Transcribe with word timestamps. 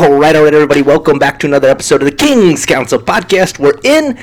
All 0.00 0.18
right, 0.18 0.34
all 0.34 0.44
right, 0.44 0.54
everybody. 0.54 0.80
Welcome 0.80 1.18
back 1.18 1.38
to 1.40 1.46
another 1.46 1.68
episode 1.68 2.00
of 2.00 2.06
the 2.06 2.14
King's 2.16 2.64
Council 2.64 2.98
podcast. 2.98 3.58
We're 3.58 3.78
in 3.84 4.18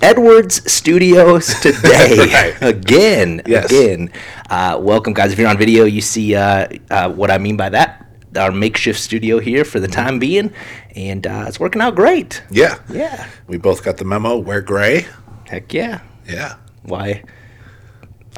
Edwards 0.00 0.70
Studios 0.72 1.48
today 1.60 2.16
Right. 2.18 2.56
again. 2.62 3.42
Yes. 3.46 3.66
Again. 3.66 4.10
Uh, 4.48 4.78
welcome, 4.80 5.12
guys. 5.12 5.30
If 5.32 5.38
you're 5.38 5.48
on 5.48 5.58
video, 5.58 5.84
you 5.84 6.00
see 6.00 6.34
uh, 6.34 6.68
uh, 6.90 7.10
what 7.10 7.30
I 7.30 7.36
mean 7.36 7.58
by 7.58 7.68
that. 7.68 8.06
Our 8.36 8.50
makeshift 8.52 8.98
studio 8.98 9.38
here 9.38 9.64
for 9.66 9.80
the 9.80 9.88
time 9.88 10.18
being, 10.18 10.50
and 10.96 11.26
uh, 11.26 11.44
it's 11.46 11.60
working 11.60 11.82
out 11.82 11.94
great. 11.94 12.42
Yeah. 12.50 12.78
Yeah. 12.88 13.28
We 13.48 13.58
both 13.58 13.84
got 13.84 13.98
the 13.98 14.04
memo. 14.06 14.38
Wear 14.38 14.62
gray. 14.62 15.06
Heck 15.46 15.74
yeah. 15.74 16.00
Yeah. 16.26 16.56
Why? 16.84 17.22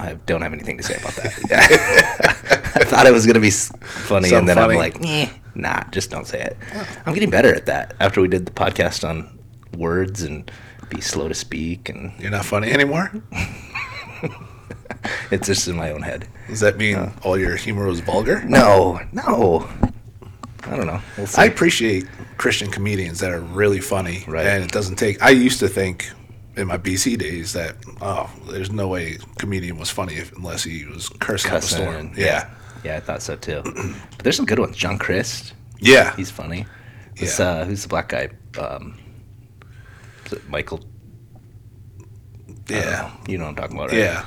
I 0.00 0.14
don't 0.26 0.42
have 0.42 0.52
anything 0.52 0.76
to 0.78 0.82
say 0.82 0.94
about 0.96 1.12
that. 1.16 2.72
I 2.74 2.84
thought 2.84 3.06
it 3.06 3.12
was 3.12 3.26
gonna 3.26 3.40
be 3.40 3.48
s- 3.48 3.72
funny, 3.80 4.32
and 4.32 4.48
then 4.48 4.56
funny. 4.56 4.74
I'm 4.74 4.78
like, 4.78 4.96
eh, 5.04 5.28
nah, 5.54 5.82
just 5.90 6.10
don't 6.10 6.26
say 6.26 6.40
it. 6.40 6.56
I'm 7.06 7.14
getting 7.14 7.30
better 7.30 7.54
at 7.54 7.66
that 7.66 7.94
after 8.00 8.20
we 8.20 8.28
did 8.28 8.46
the 8.46 8.52
podcast 8.52 9.08
on 9.08 9.38
words 9.76 10.22
and 10.22 10.50
be 10.88 11.00
slow 11.00 11.28
to 11.28 11.34
speak, 11.34 11.88
and 11.88 12.12
You're 12.18 12.30
not 12.30 12.44
funny 12.44 12.70
anymore? 12.72 13.12
it's 15.30 15.46
just 15.46 15.68
in 15.68 15.76
my 15.76 15.92
own 15.92 16.02
head. 16.02 16.26
Does 16.48 16.60
that 16.60 16.76
mean 16.76 17.12
all 17.22 17.38
your 17.38 17.56
humor 17.56 17.86
was 17.86 18.00
vulgar? 18.00 18.42
No, 18.44 19.00
no, 19.12 19.68
I 20.64 20.76
don't 20.76 20.86
know. 20.86 21.00
We'll 21.16 21.26
see. 21.26 21.40
I 21.40 21.44
appreciate 21.46 22.06
Christian 22.38 22.70
comedians 22.70 23.20
that 23.20 23.30
are 23.30 23.40
really 23.40 23.80
funny. 23.80 24.24
Right. 24.26 24.46
And 24.46 24.64
it 24.64 24.72
doesn't 24.72 24.96
take. 24.96 25.22
I 25.22 25.30
used 25.30 25.60
to 25.60 25.68
think 25.68 26.10
in 26.60 26.68
my 26.68 26.78
BC 26.78 27.18
days 27.18 27.52
that, 27.54 27.76
oh, 28.00 28.30
there's 28.50 28.70
no 28.70 28.86
way 28.88 29.14
a 29.14 29.18
comedian 29.36 29.78
was 29.78 29.90
funny 29.90 30.14
if, 30.14 30.32
unless 30.36 30.62
he 30.64 30.84
was 30.84 31.08
cursing 31.08 31.50
up 31.50 31.56
a 31.58 31.60
Cussing 31.60 31.78
storm. 31.78 31.94
and- 31.96 32.16
Yeah. 32.16 32.48
yeah, 32.84 32.96
I 32.96 33.00
thought 33.00 33.22
so 33.22 33.34
too. 33.36 33.62
but 33.64 34.18
there's 34.22 34.36
some 34.36 34.46
good 34.46 34.58
ones. 34.58 34.76
John 34.76 34.98
Crist, 34.98 35.54
Yeah. 35.80 36.14
he's 36.16 36.30
funny. 36.30 36.66
Who's, 37.18 37.38
Yeah. 37.38 37.46
uh, 37.46 37.64
who's 37.64 37.82
the 37.82 37.88
black 37.88 38.08
guy? 38.08 38.28
Um, 38.58 38.98
is 40.26 40.32
it 40.34 40.48
Michael? 40.48 40.84
yeah. 42.68 43.10
You 43.26 43.38
know 43.38 43.44
what 43.44 43.50
I'm 43.50 43.56
talking 43.56 43.76
about, 43.76 43.90
right? 43.90 43.98
Yeah. 43.98 44.24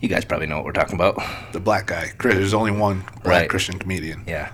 You 0.00 0.08
guys 0.08 0.24
probably 0.24 0.46
know 0.46 0.56
what 0.56 0.64
we're 0.64 0.72
talking 0.72 0.94
about. 0.94 1.20
The 1.52 1.60
black 1.60 1.86
guy. 1.86 2.12
Chris- 2.18 2.34
There's 2.34 2.54
only 2.54 2.70
one 2.72 3.00
black 3.22 3.26
Right. 3.26 3.48
Christian 3.50 3.78
comedian. 3.78 4.24
Yeah. 4.26 4.50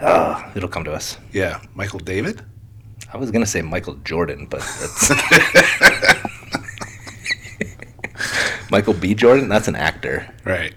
Oh, 0.00 0.44
it'll 0.54 0.68
come 0.68 0.84
to 0.84 0.92
us. 0.92 1.18
Yeah. 1.32 1.60
Michael 1.74 1.98
David? 1.98 2.42
I 3.12 3.16
was 3.16 3.30
gonna 3.30 3.46
say 3.46 3.62
Michael 3.62 3.94
Jordan, 4.04 4.46
but 4.50 4.60
that's 4.60 5.08
Michael 8.70 8.94
B. 8.94 9.14
Jordan. 9.14 9.48
That's 9.48 9.68
an 9.68 9.76
actor. 9.76 10.28
Right. 10.44 10.74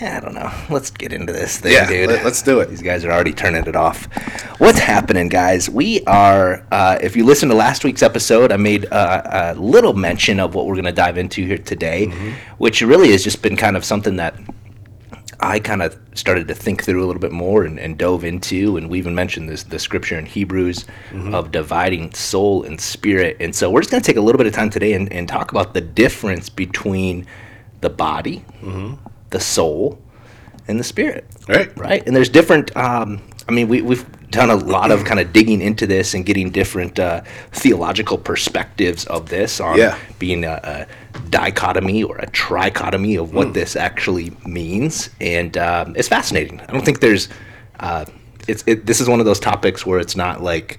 Yeah, 0.00 0.16
I 0.16 0.20
don't 0.20 0.34
know. 0.34 0.50
Let's 0.70 0.90
get 0.90 1.12
into 1.12 1.32
this 1.32 1.58
thing, 1.58 1.72
Yeah, 1.72 1.86
dude. 1.88 2.08
let- 2.08 2.24
let's 2.24 2.42
do 2.42 2.58
it. 2.58 2.68
These 2.68 2.82
guys 2.82 3.04
are 3.04 3.12
already 3.12 3.32
turning 3.32 3.64
it 3.64 3.76
off. 3.76 4.06
What's 4.58 4.80
happening, 4.80 5.28
guys? 5.28 5.70
We 5.70 6.02
are. 6.06 6.66
Uh, 6.72 6.98
if 7.00 7.16
you 7.16 7.24
listen 7.24 7.48
to 7.50 7.54
last 7.54 7.84
week's 7.84 8.02
episode, 8.02 8.50
I 8.50 8.56
made 8.56 8.86
uh, 8.90 9.54
a 9.54 9.60
little 9.60 9.94
mention 9.94 10.40
of 10.40 10.56
what 10.56 10.66
we're 10.66 10.74
going 10.74 10.84
to 10.86 10.92
dive 10.92 11.16
into 11.16 11.46
here 11.46 11.58
today, 11.58 12.08
Mm-hmm. 12.08 12.30
which 12.58 12.82
really 12.82 13.12
has 13.12 13.22
just 13.22 13.40
been 13.40 13.56
kind 13.56 13.76
of 13.76 13.84
something 13.84 14.16
that 14.16 14.34
I 15.44 15.60
kind 15.60 15.82
of 15.82 15.96
started 16.14 16.48
to 16.48 16.54
think 16.54 16.82
through 16.84 17.04
a 17.04 17.06
little 17.06 17.20
bit 17.20 17.32
more 17.32 17.64
and, 17.64 17.78
and 17.78 17.98
dove 17.98 18.24
into, 18.24 18.76
and 18.76 18.88
we 18.88 18.98
even 18.98 19.14
mentioned 19.14 19.48
this 19.48 19.62
the 19.64 19.78
scripture 19.78 20.18
in 20.18 20.26
Hebrews 20.26 20.86
Mm-hmm. 21.10 21.34
of 21.34 21.50
dividing 21.52 22.12
soul 22.14 22.64
and 22.64 22.80
spirit. 22.80 23.36
And 23.40 23.54
so 23.54 23.70
we're 23.70 23.80
just 23.82 23.90
going 23.90 24.02
to 24.02 24.06
take 24.06 24.16
a 24.16 24.20
little 24.20 24.38
bit 24.38 24.46
of 24.46 24.52
time 24.52 24.70
today 24.70 24.94
and, 24.94 25.12
and 25.12 25.28
talk 25.28 25.52
about 25.52 25.74
the 25.74 25.80
difference 25.80 26.48
between 26.48 27.26
the 27.82 27.90
body, 27.90 28.44
Mm-hmm. 28.62 28.94
the 29.30 29.40
soul, 29.40 29.98
and 30.66 30.80
the 30.80 30.84
spirit. 30.84 31.24
Right. 31.48 31.76
Right, 31.76 32.06
and 32.06 32.16
there's 32.16 32.30
different. 32.30 32.74
Um, 32.76 33.20
I 33.48 33.52
mean, 33.52 33.68
we, 33.68 33.82
we've 33.82 34.04
done 34.34 34.50
a 34.50 34.56
lot 34.56 34.90
of 34.90 35.04
kind 35.04 35.18
of 35.20 35.32
digging 35.32 35.60
into 35.62 35.86
this 35.86 36.14
and 36.14 36.26
getting 36.26 36.50
different 36.50 36.98
uh, 36.98 37.22
theological 37.52 38.18
perspectives 38.18 39.04
of 39.06 39.28
this 39.28 39.60
on 39.60 39.78
Yeah. 39.78 39.98
being 40.18 40.44
a, 40.44 40.60
a 40.62 41.20
dichotomy 41.30 42.02
or 42.02 42.18
a 42.18 42.26
trichotomy 42.26 43.20
of 43.20 43.32
what 43.34 43.54
this 43.54 43.76
actually 43.76 44.36
means, 44.46 45.10
and 45.20 45.56
um, 45.56 45.94
it's 45.96 46.08
fascinating. 46.08 46.60
I 46.60 46.66
don't 46.66 46.84
think 46.84 47.00
there's. 47.00 47.28
Uh, 47.80 48.04
it's 48.46 48.62
it, 48.66 48.84
this 48.86 49.00
is 49.00 49.08
one 49.08 49.20
of 49.20 49.26
those 49.26 49.40
topics 49.40 49.86
where 49.86 49.98
it's 49.98 50.16
not 50.16 50.42
like 50.42 50.78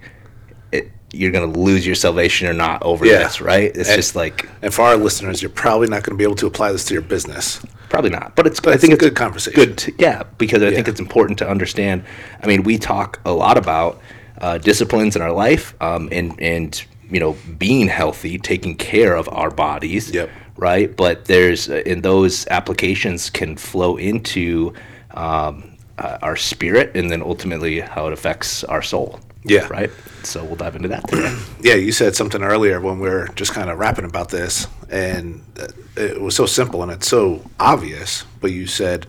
it, 0.72 0.92
you're 1.12 1.32
going 1.32 1.52
to 1.52 1.60
lose 1.60 1.86
your 1.86 1.96
salvation 1.96 2.48
or 2.48 2.54
not 2.54 2.84
over 2.84 3.06
Yeah. 3.06 3.20
this, 3.20 3.42
right? 3.42 3.72
It's 3.76 3.90
And- 3.90 3.96
just 3.98 4.16
like 4.16 4.48
And 4.62 4.74
for 4.74 4.84
our 4.84 4.98
listeners, 4.98 5.42
you're 5.42 5.50
probably 5.50 5.88
not 5.88 6.04
going 6.04 6.14
to 6.14 6.18
be 6.18 6.24
able 6.24 6.36
to 6.36 6.48
apply 6.48 6.72
this 6.72 6.86
to 6.86 6.94
your 6.94 7.02
business. 7.02 7.60
Probably 7.96 8.10
not, 8.10 8.36
but 8.36 8.46
it's. 8.46 8.60
I 8.68 8.74
it's 8.74 8.82
think 8.82 8.92
a 8.92 8.96
it's 8.96 9.04
good 9.06 9.16
conversation. 9.16 9.56
Good, 9.58 9.78
to, 9.78 9.94
yeah, 9.98 10.24
because 10.38 10.62
I 10.62 10.70
think 10.70 10.90
it's 10.90 11.00
important 11.00 11.40
to 11.40 11.50
understand. 11.50 12.04
I 12.44 12.46
mean, 12.46 12.64
we 12.64 12.78
talk 12.78 13.22
a 13.24 13.32
lot 13.32 13.58
about 13.58 14.02
uh, 14.42 14.58
disciplines 14.58 15.16
in 15.16 15.22
our 15.22 15.32
life, 15.32 15.74
um, 15.82 16.10
and 16.12 16.38
and 16.42 16.86
you 17.10 17.22
know, 17.22 17.38
being 17.58 17.88
healthy, 17.88 18.38
taking 18.38 18.76
care 18.76 19.16
of 19.16 19.30
our 19.30 19.50
bodies. 19.50 20.12
Yep. 20.12 20.30
Right, 20.58 20.94
but 20.94 21.24
there's 21.24 21.70
uh, 21.70 21.84
in 21.86 22.02
those 22.02 22.46
applications 22.48 23.30
can 23.30 23.56
flow 23.56 23.96
into 23.96 24.74
um, 25.12 25.78
uh, 25.98 26.18
our 26.22 26.36
spirit, 26.36 26.98
and 26.98 27.10
then 27.10 27.22
ultimately 27.22 27.80
how 27.80 28.08
it 28.08 28.12
affects 28.12 28.66
our 28.66 28.82
soul. 28.82 29.22
Yeah. 29.46 29.68
Right. 29.68 29.92
So 30.24 30.44
we'll 30.44 30.56
dive 30.56 30.76
into 30.76 30.88
that 30.90 31.08
today. 31.08 31.36
Yeah, 31.62 31.76
you 31.76 31.92
said 31.92 32.16
something 32.16 32.44
earlier 32.44 32.80
when 32.80 33.00
we 33.00 33.10
were 33.10 33.28
just 33.30 33.52
kind 33.54 33.72
of 33.72 33.80
rapping 33.80 34.06
about 34.06 34.30
this, 34.30 34.68
and 34.90 35.44
uh, 35.60 35.68
it 35.98 36.22
was 36.22 36.36
so 36.36 36.46
simple 36.46 36.84
and 36.84 36.92
it's 36.92 37.08
so 37.08 37.42
obvious. 37.60 38.24
But 38.40 38.52
you 38.52 38.68
said 38.68 39.08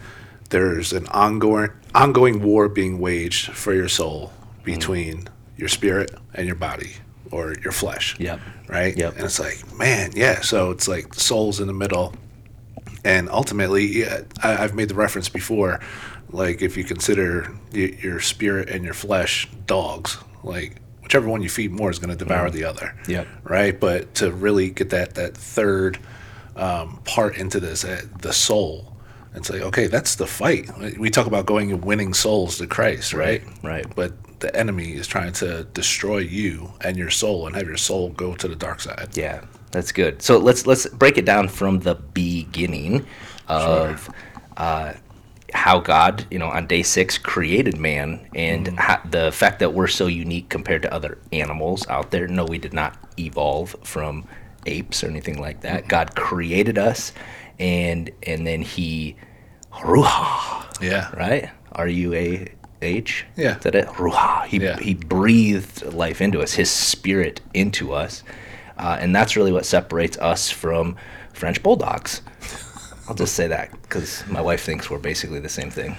there's 0.48 0.94
an 0.94 1.06
ongoing 1.08 1.70
ongoing 1.94 2.42
war 2.42 2.68
being 2.70 2.98
waged 2.98 3.52
for 3.52 3.74
your 3.74 3.88
soul 3.88 4.32
between 4.64 5.28
your 5.58 5.68
spirit 5.68 6.14
and 6.32 6.46
your 6.46 6.56
body 6.56 6.92
or 7.30 7.54
your 7.62 7.72
flesh. 7.72 8.18
Yep. 8.18 8.40
Right. 8.68 8.96
Yep. 8.96 9.16
And 9.16 9.24
it's 9.24 9.38
like, 9.38 9.76
man, 9.76 10.12
yeah. 10.14 10.40
So 10.40 10.70
it's 10.70 10.88
like 10.88 11.12
soul's 11.14 11.60
in 11.60 11.66
the 11.66 11.74
middle, 11.74 12.14
and 13.04 13.28
ultimately, 13.28 14.00
yeah, 14.00 14.22
I, 14.42 14.64
I've 14.64 14.74
made 14.74 14.88
the 14.88 14.94
reference 14.94 15.28
before. 15.28 15.80
Like 16.30 16.62
if 16.62 16.76
you 16.76 16.84
consider 16.84 17.54
your 17.72 18.20
spirit 18.20 18.68
and 18.68 18.84
your 18.84 18.94
flesh 18.94 19.48
dogs, 19.66 20.18
like 20.46 20.80
whichever 21.02 21.28
one 21.28 21.42
you 21.42 21.48
feed 21.48 21.70
more 21.70 21.90
is 21.90 21.98
going 21.98 22.10
to 22.10 22.16
devour 22.16 22.50
the 22.50 22.64
other. 22.64 22.94
Yep. 23.06 23.28
Right. 23.44 23.78
But 23.78 24.14
to 24.16 24.32
really 24.32 24.70
get 24.70 24.90
that 24.90 25.14
that 25.14 25.36
third 25.36 25.98
um, 26.56 27.00
part 27.04 27.36
into 27.36 27.60
this, 27.60 27.84
uh, 27.84 28.02
the 28.20 28.32
soul. 28.32 28.96
It's 29.34 29.50
like 29.50 29.60
okay, 29.60 29.86
that's 29.86 30.14
the 30.14 30.26
fight. 30.26 30.70
We 30.98 31.10
talk 31.10 31.26
about 31.26 31.44
going 31.44 31.70
and 31.70 31.84
winning 31.84 32.14
souls 32.14 32.56
to 32.58 32.66
Christ, 32.66 33.12
right? 33.12 33.42
right. 33.62 33.86
But 33.94 34.40
the 34.40 34.54
enemy 34.56 34.94
is 34.94 35.06
trying 35.06 35.32
to 35.34 35.64
destroy 35.74 36.18
you 36.18 36.72
and 36.80 36.96
your 36.96 37.10
soul, 37.10 37.46
and 37.46 37.54
have 37.54 37.66
your 37.66 37.76
soul 37.76 38.08
go 38.10 38.34
to 38.34 38.48
the 38.48 38.56
dark 38.56 38.80
side. 38.80 39.10
Yeah, 39.12 39.44
that's 39.72 39.92
good. 39.92 40.22
So 40.22 40.38
let's 40.38 40.66
let's 40.66 40.86
break 40.88 41.18
it 41.18 41.26
down 41.26 41.48
from 41.48 41.80
the 41.80 41.96
beginning 41.96 43.04
of 43.46 44.10
uh, 44.56 44.94
how 45.56 45.80
God, 45.80 46.24
you 46.30 46.38
know, 46.38 46.48
on 46.48 46.66
day 46.66 46.82
six 46.82 47.18
created 47.18 47.78
man, 47.78 48.28
and 48.34 48.78
ho- 48.78 49.00
the 49.10 49.32
fact 49.32 49.58
that 49.60 49.74
we're 49.74 49.86
so 49.88 50.06
unique 50.06 50.48
compared 50.48 50.82
to 50.82 50.92
other 50.94 51.18
animals 51.32 51.86
out 51.88 52.10
there. 52.10 52.28
No, 52.28 52.44
we 52.44 52.58
did 52.58 52.72
not 52.72 52.96
evolve 53.18 53.74
from 53.82 54.24
apes 54.66 55.02
or 55.02 55.08
anything 55.08 55.40
like 55.40 55.62
that. 55.62 55.88
God 55.88 56.14
created 56.14 56.78
us, 56.78 57.12
and 57.58 58.10
and 58.22 58.46
then 58.46 58.62
He, 58.62 59.16
ruha, 59.72 60.80
Yeah. 60.82 61.10
right? 61.16 61.50
R 61.72 61.88
U 61.88 62.14
A 62.14 62.48
H. 62.82 63.24
Yeah. 63.36 63.56
Is 63.56 63.62
that 63.62 63.74
it? 63.74 63.86
Ruha. 63.88 64.44
He, 64.46 64.58
Yeah. 64.58 64.78
he 64.78 64.94
breathed 64.94 65.82
life 65.94 66.20
into 66.20 66.40
us, 66.42 66.52
his 66.54 66.70
spirit 66.70 67.40
into 67.54 67.92
us. 67.92 68.22
Uh, 68.78 68.98
and 69.00 69.14
that's 69.16 69.36
really 69.36 69.52
what 69.52 69.64
separates 69.64 70.18
us 70.18 70.50
from 70.50 70.96
French 71.32 71.62
bulldogs. 71.62 72.20
I'll 73.08 73.14
just 73.14 73.34
say 73.34 73.46
that 73.48 73.70
because 73.82 74.26
my 74.26 74.40
wife 74.40 74.62
thinks 74.62 74.90
we're 74.90 74.98
basically 74.98 75.40
the 75.40 75.48
same 75.48 75.70
thing. 75.70 75.96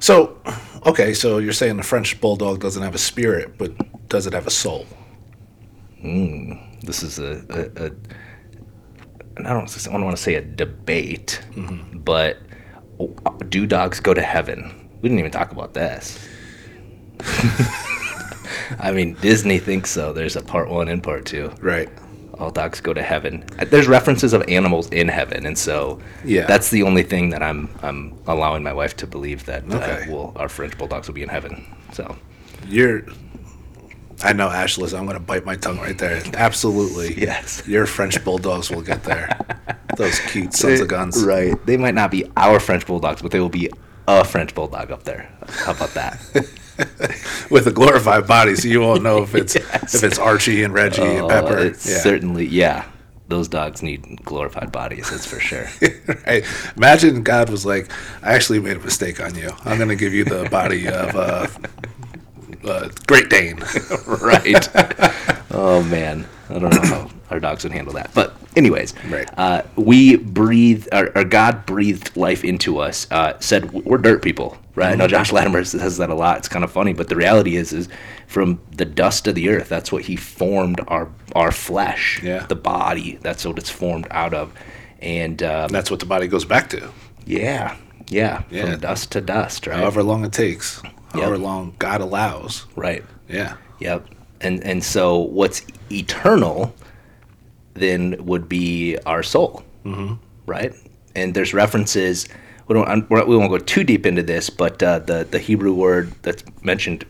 So, 0.00 0.38
okay, 0.84 1.14
so 1.14 1.38
you're 1.38 1.52
saying 1.52 1.76
the 1.76 1.82
French 1.82 2.20
bulldog 2.20 2.60
doesn't 2.60 2.82
have 2.82 2.94
a 2.94 2.98
spirit, 2.98 3.56
but 3.56 3.72
does 4.08 4.26
it 4.26 4.32
have 4.32 4.46
a 4.46 4.50
soul? 4.50 4.86
Hmm, 6.00 6.54
this 6.80 7.02
is 7.02 7.18
a, 7.18 7.44
a, 7.48 7.86
a 7.86 7.90
and 9.36 9.46
don't, 9.46 9.88
I 9.88 9.92
don't 9.92 10.04
want 10.04 10.16
to 10.16 10.22
say 10.22 10.34
a 10.34 10.42
debate, 10.42 11.40
mm-hmm. 11.52 11.98
but 12.00 12.38
oh, 13.00 13.14
do 13.48 13.66
dogs 13.66 14.00
go 14.00 14.12
to 14.12 14.22
heaven? 14.22 14.90
We 15.00 15.08
didn't 15.08 15.20
even 15.20 15.30
talk 15.30 15.52
about 15.52 15.74
this. 15.74 16.18
I 18.78 18.92
mean, 18.92 19.14
Disney 19.14 19.58
thinks 19.58 19.90
so. 19.90 20.12
There's 20.12 20.36
a 20.36 20.42
part 20.42 20.68
one 20.68 20.88
and 20.88 21.02
part 21.02 21.24
two. 21.24 21.52
Right. 21.60 21.88
All 22.42 22.50
dogs 22.50 22.80
go 22.80 22.92
to 22.92 23.02
heaven. 23.02 23.44
There's 23.70 23.86
references 23.88 24.32
of 24.32 24.42
animals 24.48 24.88
in 24.90 25.08
heaven, 25.08 25.46
and 25.46 25.56
so 25.56 26.00
Yeah. 26.24 26.46
that's 26.46 26.70
the 26.70 26.82
only 26.82 27.02
thing 27.04 27.30
that 27.30 27.42
I'm 27.42 27.68
I'm 27.82 28.14
allowing 28.26 28.62
my 28.62 28.72
wife 28.72 28.96
to 28.96 29.06
believe 29.06 29.46
that 29.46 29.62
Okay. 29.70 30.04
uh, 30.08 30.10
will 30.12 30.32
our 30.36 30.48
French 30.48 30.76
bulldogs 30.76 31.06
will 31.08 31.14
be 31.14 31.22
in 31.22 31.28
heaven. 31.28 31.64
So 31.92 32.16
You're. 32.68 33.02
I 34.24 34.32
know, 34.32 34.48
Ashley. 34.48 34.86
I'm 34.96 35.04
going 35.06 35.16
to 35.18 35.20
bite 35.32 35.44
my 35.44 35.56
tongue 35.56 35.78
right 35.78 35.98
there. 35.98 36.22
Absolutely. 36.34 37.20
Yes. 37.20 37.62
Your 37.66 37.86
French 37.86 38.22
bulldogs 38.24 38.70
will 38.70 38.82
get 38.82 39.02
there. 39.02 39.28
Those 39.96 40.18
cute 40.30 40.54
sons 40.54 40.78
of 40.80 40.86
guns. 40.88 41.24
right? 41.24 41.54
They 41.66 41.76
might 41.76 41.94
not 41.96 42.10
be 42.12 42.30
our 42.36 42.60
French 42.60 42.86
bulldogs, 42.86 43.20
but 43.20 43.32
they 43.32 43.40
will 43.40 43.48
be 43.48 43.68
a 44.06 44.24
French 44.24 44.54
bulldog 44.54 44.92
up 44.92 45.02
there. 45.02 45.28
How 45.64 45.72
about 45.72 45.94
that? 45.94 46.20
with 47.50 47.66
a 47.66 47.72
glorified 47.72 48.26
body, 48.26 48.56
so 48.56 48.68
you 48.68 48.80
won't 48.80 49.02
know 49.02 49.22
if 49.22 49.34
it's 49.34 49.54
Yes. 49.54 49.94
if 49.94 50.04
it's 50.04 50.18
Archie 50.18 50.62
and 50.64 50.72
Reggie 50.74 51.02
and 51.02 51.22
Oh, 51.22 51.28
Pepper. 51.28 51.58
it's 51.58 51.88
Yeah. 51.88 51.98
certainly 51.98 52.46
yeah. 52.46 52.84
Those 53.28 53.48
dogs 53.48 53.82
need 53.82 54.22
glorified 54.24 54.72
bodies, 54.72 55.08
that's 55.10 55.24
for 55.24 55.40
sure. 55.40 55.66
right. 56.26 56.44
Imagine 56.76 57.22
God 57.22 57.48
was 57.48 57.64
like, 57.64 57.90
"I 58.22 58.34
actually 58.34 58.60
made 58.60 58.76
a 58.76 58.80
mistake 58.80 59.20
on 59.20 59.34
you. 59.36 59.50
I'm 59.64 59.78
going 59.78 59.88
to 59.88 59.96
give 59.96 60.12
you 60.12 60.24
the 60.24 60.48
body 60.50 60.86
of 60.88 61.16
uh, 61.16 61.46
uh, 62.68 62.88
Great 63.06 63.30
Dane." 63.30 63.58
right. 64.06 64.68
Oh 65.50 65.82
man, 65.84 66.26
I 66.52 66.58
don't 66.58 66.74
know 66.74 66.80
how 66.82 67.10
our 67.30 67.40
dogs 67.40 67.64
would 67.64 67.72
handle 67.72 67.92
that. 67.94 68.10
But 68.14 68.34
anyways, 68.56 68.94
Right. 69.08 69.28
uh, 69.38 69.62
we 69.76 70.16
breathe, 70.16 70.86
or, 70.92 71.10
or 71.16 71.24
God 71.24 71.64
breathed 71.66 72.16
life 72.16 72.44
into 72.44 72.78
us. 72.78 73.06
Uh, 73.10 73.34
said 73.40 73.72
we're 73.72 73.98
dirt 73.98 74.22
people, 74.22 74.56
right? 74.74 74.92
I 74.92 74.94
know 74.94 75.06
Josh 75.08 75.32
Latimer 75.32 75.64
says 75.64 75.96
that 75.98 76.10
a 76.10 76.14
lot. 76.14 76.38
It's 76.38 76.48
kind 76.48 76.64
of 76.64 76.70
funny, 76.70 76.92
but 76.92 77.08
the 77.08 77.16
reality 77.16 77.56
is, 77.56 77.72
is 77.72 77.88
from 78.26 78.60
the 78.76 78.84
dust 78.84 79.26
of 79.26 79.34
the 79.34 79.48
earth, 79.48 79.68
that's 79.68 79.90
what 79.92 80.02
He 80.04 80.16
formed 80.16 80.80
our 80.88 81.08
our 81.34 81.52
flesh, 81.52 82.20
Yeah. 82.22 82.44
the 82.46 82.56
body. 82.56 83.18
That's 83.22 83.44
what 83.46 83.56
it's 83.58 83.70
formed 83.70 84.06
out 84.10 84.34
of, 84.34 84.52
and 85.00 85.42
um, 85.42 85.68
That's 85.68 85.90
what 85.90 86.00
the 86.00 86.06
body 86.06 86.26
goes 86.28 86.44
back 86.44 86.68
to, 86.70 86.90
yeah, 87.24 87.76
yeah, 88.08 88.42
Yeah. 88.50 88.72
from 88.72 88.80
dust 88.80 89.12
to 89.12 89.20
dust, 89.22 89.66
right? 89.66 89.78
however 89.78 90.02
long 90.02 90.24
it 90.24 90.32
takes, 90.32 90.82
however 91.12 91.32
Yep. 91.36 91.40
long 91.42 91.72
God 91.78 92.00
allows. 92.02 92.66
right. 92.76 93.02
Yeah. 93.28 93.54
Yep. 93.78 94.06
And 94.42 94.62
and 94.64 94.82
so 94.84 95.18
what's 95.18 95.62
eternal 95.92 96.74
then 97.74 98.24
would 98.24 98.48
be 98.48 98.98
our 99.06 99.22
soul, 99.22 99.62
mm-hmm. 99.84 100.14
right? 100.46 100.74
And 101.14 101.34
there's 101.34 101.54
references. 101.54 102.28
We 102.68 102.74
don't 102.74 103.10
we're- 103.10 103.24
won't 103.24 103.50
go 103.50 103.58
too 103.58 103.84
deep 103.84 104.06
into 104.06 104.22
this, 104.22 104.50
but 104.50 104.82
uh, 104.82 105.00
the 105.00 105.26
the 105.30 105.38
Hebrew 105.38 105.72
word 105.74 106.12
that's 106.22 106.44
mentioned 106.62 107.04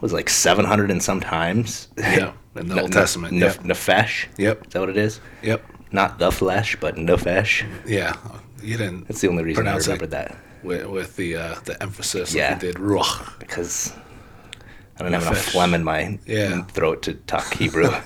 was 0.00 0.12
like 0.12 0.28
700 0.28 0.90
and 0.90 1.02
some 1.02 1.20
times. 1.20 1.88
Yeah, 1.96 2.32
in 2.56 2.68
the 2.68 2.80
Old 2.82 2.92
Testament, 2.92 3.34
nef- 3.34 3.56
yep. 3.56 3.64
Nefesh. 3.64 4.26
Yep. 4.36 4.66
Is 4.66 4.72
that 4.72 4.80
what 4.80 4.88
it 4.88 4.96
is? 4.96 5.20
Yep. 5.42 5.64
Not 5.92 6.18
the 6.18 6.32
flesh, 6.32 6.76
but 6.80 6.96
nefesh. 6.96 7.64
Yeah. 7.86 8.16
You 8.62 8.76
didn't 8.76 9.08
That's 9.08 9.20
the 9.20 9.28
only 9.28 9.42
reason 9.42 9.66
I 9.66 9.76
remembered 9.76 10.12
that 10.12 10.36
with, 10.62 10.86
with 10.86 11.16
the 11.16 11.36
uh, 11.36 11.54
the 11.64 11.80
emphasis 11.82 12.34
Yeah. 12.34 12.50
like 12.50 12.60
did 12.60 12.76
ruach. 12.76 13.38
because 13.38 13.92
I 15.02 15.10
don't 15.10 15.12
have 15.20 15.32
enough 15.32 15.44
phlegm 15.44 15.74
in 15.74 15.82
my 15.84 16.18
Yeah. 16.26 16.62
throat 16.62 17.02
to 17.02 17.14
talk 17.14 17.52
Hebrew. 17.54 17.90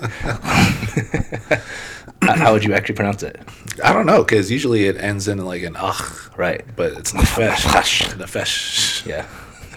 How 2.23 2.53
would 2.53 2.65
you 2.65 2.73
actually 2.75 2.95
pronounce 2.95 3.23
it? 3.23 3.39
I 3.85 3.93
don't 3.93 4.07
know 4.07 4.25
because 4.25 4.51
usually 4.51 4.87
it 4.87 4.97
ends 4.97 5.29
in 5.29 5.39
like 5.45 5.63
an 5.63 5.77
ach, 5.77 6.01
Right. 6.37 6.65
but 6.77 6.93
it's 6.93 7.13
nefesh. 7.13 7.57
Nefesh. 7.57 8.15
nefesh. 8.17 9.07
Yeah. 9.07 9.27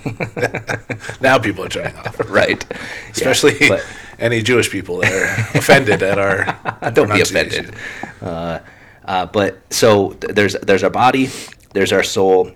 Now 1.21 1.37
people 1.39 1.65
are 1.65 1.69
turning 1.69 1.95
off, 1.97 2.17
Right. 2.29 2.65
especially 3.11 3.57
Yeah, 3.59 3.67
but 3.69 3.85
any 4.17 4.41
Jewish 4.41 4.69
people 4.71 4.97
that 4.99 5.11
are 5.11 5.57
offended 5.57 6.01
at 6.01 6.17
our 6.17 6.91
don't 6.93 7.11
be 7.11 7.19
offended. 7.21 7.75
Uh, 8.21 8.59
uh, 9.05 9.25
but 9.25 9.59
so 9.73 10.11
th- 10.11 10.33
there's 10.35 10.53
there's 10.63 10.83
our 10.83 10.89
body, 10.89 11.29
there's 11.73 11.91
our 11.91 12.03
soul, 12.03 12.51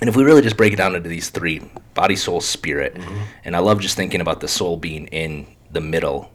and 0.00 0.08
if 0.08 0.16
we 0.16 0.24
really 0.24 0.42
just 0.42 0.56
break 0.56 0.72
it 0.72 0.76
down 0.76 0.94
into 0.94 1.08
these 1.08 1.30
three 1.30 1.60
body, 1.94 2.16
soul, 2.16 2.40
spirit, 2.40 2.96
and 3.44 3.56
I 3.56 3.58
love 3.58 3.80
just 3.80 3.96
thinking 3.96 4.20
about 4.20 4.40
the 4.40 4.48
soul 4.48 4.76
being 4.76 5.06
in 5.08 5.46
the 5.70 5.80
middle, 5.80 6.30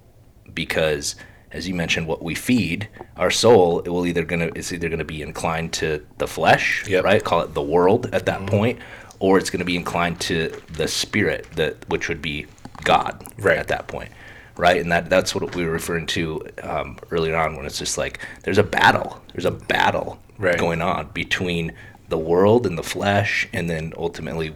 because 0.54 1.16
as 1.52 1.68
you 1.68 1.76
mentioned, 1.76 2.08
what 2.08 2.24
we 2.24 2.34
feed 2.36 2.90
our 3.16 3.30
soul, 3.30 3.80
it 3.82 3.90
will 3.90 4.06
either 4.08 4.24
gonna 4.24 4.50
it's 4.56 4.72
either 4.74 4.90
gonna 4.90 5.06
be 5.06 5.22
inclined 5.22 5.72
to 5.74 6.06
the 6.18 6.28
flesh, 6.28 6.84
Yep. 6.88 7.04
right? 7.04 7.24
Call 7.24 7.42
it 7.42 7.54
the 7.54 7.62
world 7.62 8.10
at 8.14 8.26
that 8.26 8.46
point, 8.48 8.80
or 9.20 9.38
it's 9.38 9.50
gonna 9.50 9.64
be 9.66 9.76
inclined 9.78 10.20
to 10.22 10.52
the 10.74 10.88
spirit, 10.88 11.48
that 11.56 11.88
which 11.90 12.10
would 12.10 12.22
be 12.22 12.48
God, 12.84 13.24
Right. 13.38 13.58
at 13.58 13.68
that 13.70 13.88
point 13.88 14.10
right 14.56 14.80
and 14.80 14.92
that 14.92 15.10
that's 15.10 15.34
what 15.34 15.56
we 15.56 15.66
were 15.66 15.72
referring 15.72 16.06
to 16.06 16.40
um, 16.62 16.96
earlier 17.10 17.36
on 17.36 17.56
when 17.56 17.66
it's 17.66 17.80
just 17.80 17.98
like 17.98 18.20
there's 18.44 18.60
a 18.60 18.64
battle 18.64 19.20
there's 19.34 19.46
a 19.46 19.50
battle 19.52 20.20
Right. 20.38 20.60
going 20.60 20.80
on 20.80 21.08
between 21.12 21.74
the 22.14 22.18
world 22.34 22.62
and 22.68 22.78
the 22.78 22.84
flesh 22.96 23.48
and 23.58 23.70
then 23.72 23.92
ultimately 23.98 24.50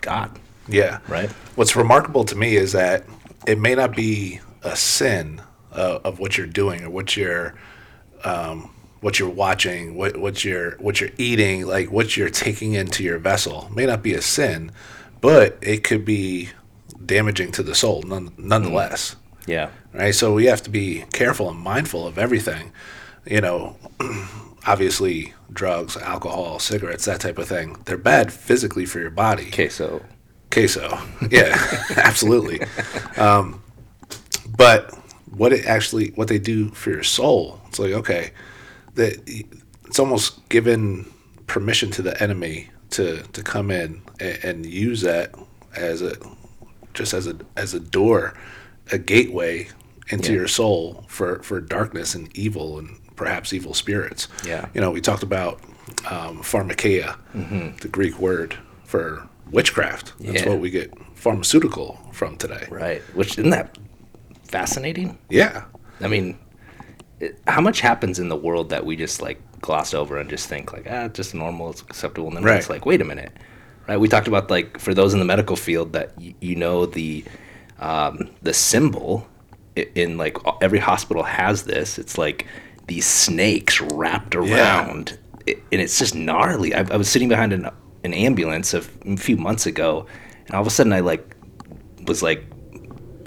god 0.00 0.30
Yeah. 0.68 0.98
right 1.08 1.30
What's 1.58 1.74
remarkable 1.76 2.24
to 2.24 2.36
me 2.44 2.50
is 2.64 2.72
that 2.72 3.04
it 3.46 3.58
may 3.66 3.74
not 3.74 3.90
be 3.94 4.40
a 4.62 4.74
sin 4.76 5.40
uh, 5.72 5.98
of 6.08 6.18
what 6.20 6.36
you're 6.36 6.52
doing 6.62 6.78
or 6.84 6.90
what 6.90 7.08
you're 7.16 7.48
um, 8.24 8.70
what 9.00 9.18
you're 9.18 9.36
watching, 9.46 9.94
what 9.94 10.16
what 10.24 10.36
you're 10.44 10.72
what 10.86 11.00
you're 11.00 11.14
eating, 11.18 11.66
like 11.66 11.90
what 11.92 12.16
you're 12.16 12.30
taking 12.46 12.72
into 12.72 13.02
your 13.08 13.18
vessel. 13.18 13.68
May 13.78 13.86
not 13.86 14.02
be 14.02 14.14
a 14.14 14.22
sin, 14.22 14.72
but 15.20 15.48
it 15.60 15.84
could 15.84 16.04
be 16.04 16.48
damaging 17.14 17.52
to 17.52 17.62
the 17.62 17.74
soul 17.74 18.02
none, 18.02 18.32
nonetheless. 18.38 19.16
yeah 19.46 19.68
Right? 19.92 20.14
So 20.14 20.32
we 20.34 20.46
have 20.52 20.62
to 20.62 20.70
be 20.70 21.04
careful 21.12 21.46
and 21.50 21.58
mindful 21.72 22.06
of 22.06 22.16
everything. 22.18 22.72
You 23.34 23.40
know, 23.46 23.76
obviously 24.66 25.34
drugs, 25.52 25.96
alcohol, 25.96 26.58
cigarettes, 26.58 27.04
that 27.06 27.20
type 27.20 27.38
of 27.38 27.48
thing. 27.48 27.76
They're 27.84 27.96
bad 27.96 28.32
physically 28.32 28.86
for 28.86 29.00
your 29.00 29.10
body. 29.10 29.48
okay 29.48 29.68
so 29.68 30.02
queso. 30.50 30.98
Yeah, 31.30 31.56
absolutely. 31.96 32.60
Um, 33.16 33.62
but 34.56 34.94
what 35.30 35.52
it 35.52 35.66
actually, 35.66 36.10
what 36.10 36.28
they 36.28 36.38
do 36.38 36.70
for 36.70 36.90
your 36.90 37.02
soul, 37.02 37.60
it's 37.68 37.78
like 37.78 37.92
okay, 37.92 38.30
that 38.94 39.20
it's 39.26 39.98
almost 39.98 40.48
given 40.48 41.10
permission 41.46 41.90
to 41.92 42.02
the 42.02 42.20
enemy 42.22 42.70
to 42.90 43.22
to 43.32 43.42
come 43.42 43.70
in 43.70 44.00
and, 44.20 44.38
and 44.44 44.66
use 44.66 45.02
that 45.02 45.34
as 45.76 46.00
a 46.02 46.14
just 46.94 47.12
as 47.12 47.26
a 47.26 47.36
as 47.56 47.74
a 47.74 47.80
door, 47.80 48.34
a 48.92 48.98
gateway 48.98 49.68
into 50.08 50.32
Yeah. 50.32 50.38
your 50.38 50.48
soul 50.48 51.04
for 51.08 51.42
for 51.42 51.60
darkness 51.60 52.14
and 52.14 52.34
evil 52.36 52.78
and 52.78 52.98
perhaps 53.16 53.52
evil 53.52 53.74
spirits. 53.74 54.28
Yeah. 54.46 54.68
You 54.74 54.80
know, 54.80 54.90
we 54.90 55.00
talked 55.00 55.22
about 55.22 55.60
um, 56.10 56.42
pharmakeia, 56.42 57.16
the 57.80 57.88
Greek 57.88 58.18
word 58.18 58.56
for 58.84 59.26
witchcraft. 59.50 60.12
That's 60.20 60.42
Yeah. 60.42 60.48
what 60.50 60.60
we 60.60 60.70
get 60.70 60.92
pharmaceutical 61.14 61.98
from 62.12 62.36
today. 62.36 62.66
right 62.70 63.00
which 63.14 63.32
isn't 63.38 63.50
that 63.50 63.76
fascinating 64.44 65.18
Yeah. 65.28 65.64
i 66.00 66.06
mean 66.08 66.38
it, 67.20 67.38
how 67.48 67.60
much 67.60 67.80
happens 67.80 68.18
in 68.18 68.28
the 68.28 68.36
world 68.36 68.68
that 68.70 68.84
we 68.86 68.96
just 68.96 69.20
like 69.22 69.40
gloss 69.60 69.94
over 69.94 70.18
and 70.18 70.28
just 70.30 70.46
think 70.48 70.72
like 70.72 70.86
ah 70.90 71.08
just 71.08 71.34
normal 71.34 71.70
it's 71.70 71.80
acceptable 71.82 72.28
and 72.28 72.36
then 72.36 72.44
Right. 72.44 72.58
it's 72.58 72.70
like 72.70 72.86
wait 72.86 73.00
a 73.00 73.04
minute 73.04 73.32
right 73.88 73.98
we 73.98 74.08
talked 74.08 74.28
about 74.28 74.50
like 74.50 74.78
for 74.78 74.94
those 74.94 75.14
in 75.14 75.18
the 75.18 75.24
medical 75.24 75.56
field 75.56 75.94
that 75.94 76.12
y- 76.18 76.34
you 76.40 76.54
know 76.54 76.86
the 76.86 77.24
um, 77.80 78.28
the 78.42 78.54
symbol 78.54 79.26
i- 79.76 79.88
in 79.94 80.16
like 80.18 80.36
every 80.62 80.78
hospital 80.78 81.22
has 81.24 81.64
this 81.64 81.98
it's 81.98 82.16
like 82.18 82.46
these 82.86 83.06
snakes 83.06 83.80
wrapped 83.80 84.34
around. 84.34 85.18
It, 85.46 85.62
and 85.70 85.80
it's 85.80 85.98
just 85.98 86.14
gnarly. 86.14 86.74
I, 86.74 86.80
I 86.90 86.96
was 86.96 87.08
sitting 87.08 87.28
behind 87.28 87.52
an, 87.52 87.68
an 88.04 88.14
ambulance 88.14 88.74
a, 88.74 88.78
f- 88.78 88.90
a 89.06 89.16
few 89.16 89.36
months 89.36 89.66
ago 89.66 90.06
and 90.46 90.54
all 90.54 90.60
of 90.60 90.66
a 90.66 90.70
sudden 90.70 90.92
i 90.92 91.00
like 91.00 91.36
was 92.06 92.22
like 92.22 92.44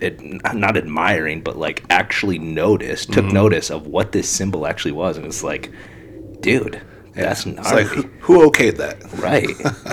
it, 0.02 0.22
not 0.56 0.78
admiring, 0.78 1.42
but 1.42 1.58
like 1.58 1.84
actually 1.90 2.40
noticed, 2.40 3.12
took 3.12 3.26
mm-hmm. 3.26 3.34
notice 3.34 3.70
of 3.70 3.88
what 3.88 4.12
this 4.12 4.30
symbol 4.30 4.66
actually 4.66 4.92
was, 4.92 5.18
and 5.18 5.26
it's 5.26 5.44
like, 5.44 5.72
dude, 6.42 6.82
that's 7.14 7.46
It's 7.46 7.72
like 7.72 7.88
who, 7.88 8.04
who 8.22 8.50
okayed 8.50 8.78
that? 8.78 8.98
right? 9.20 9.50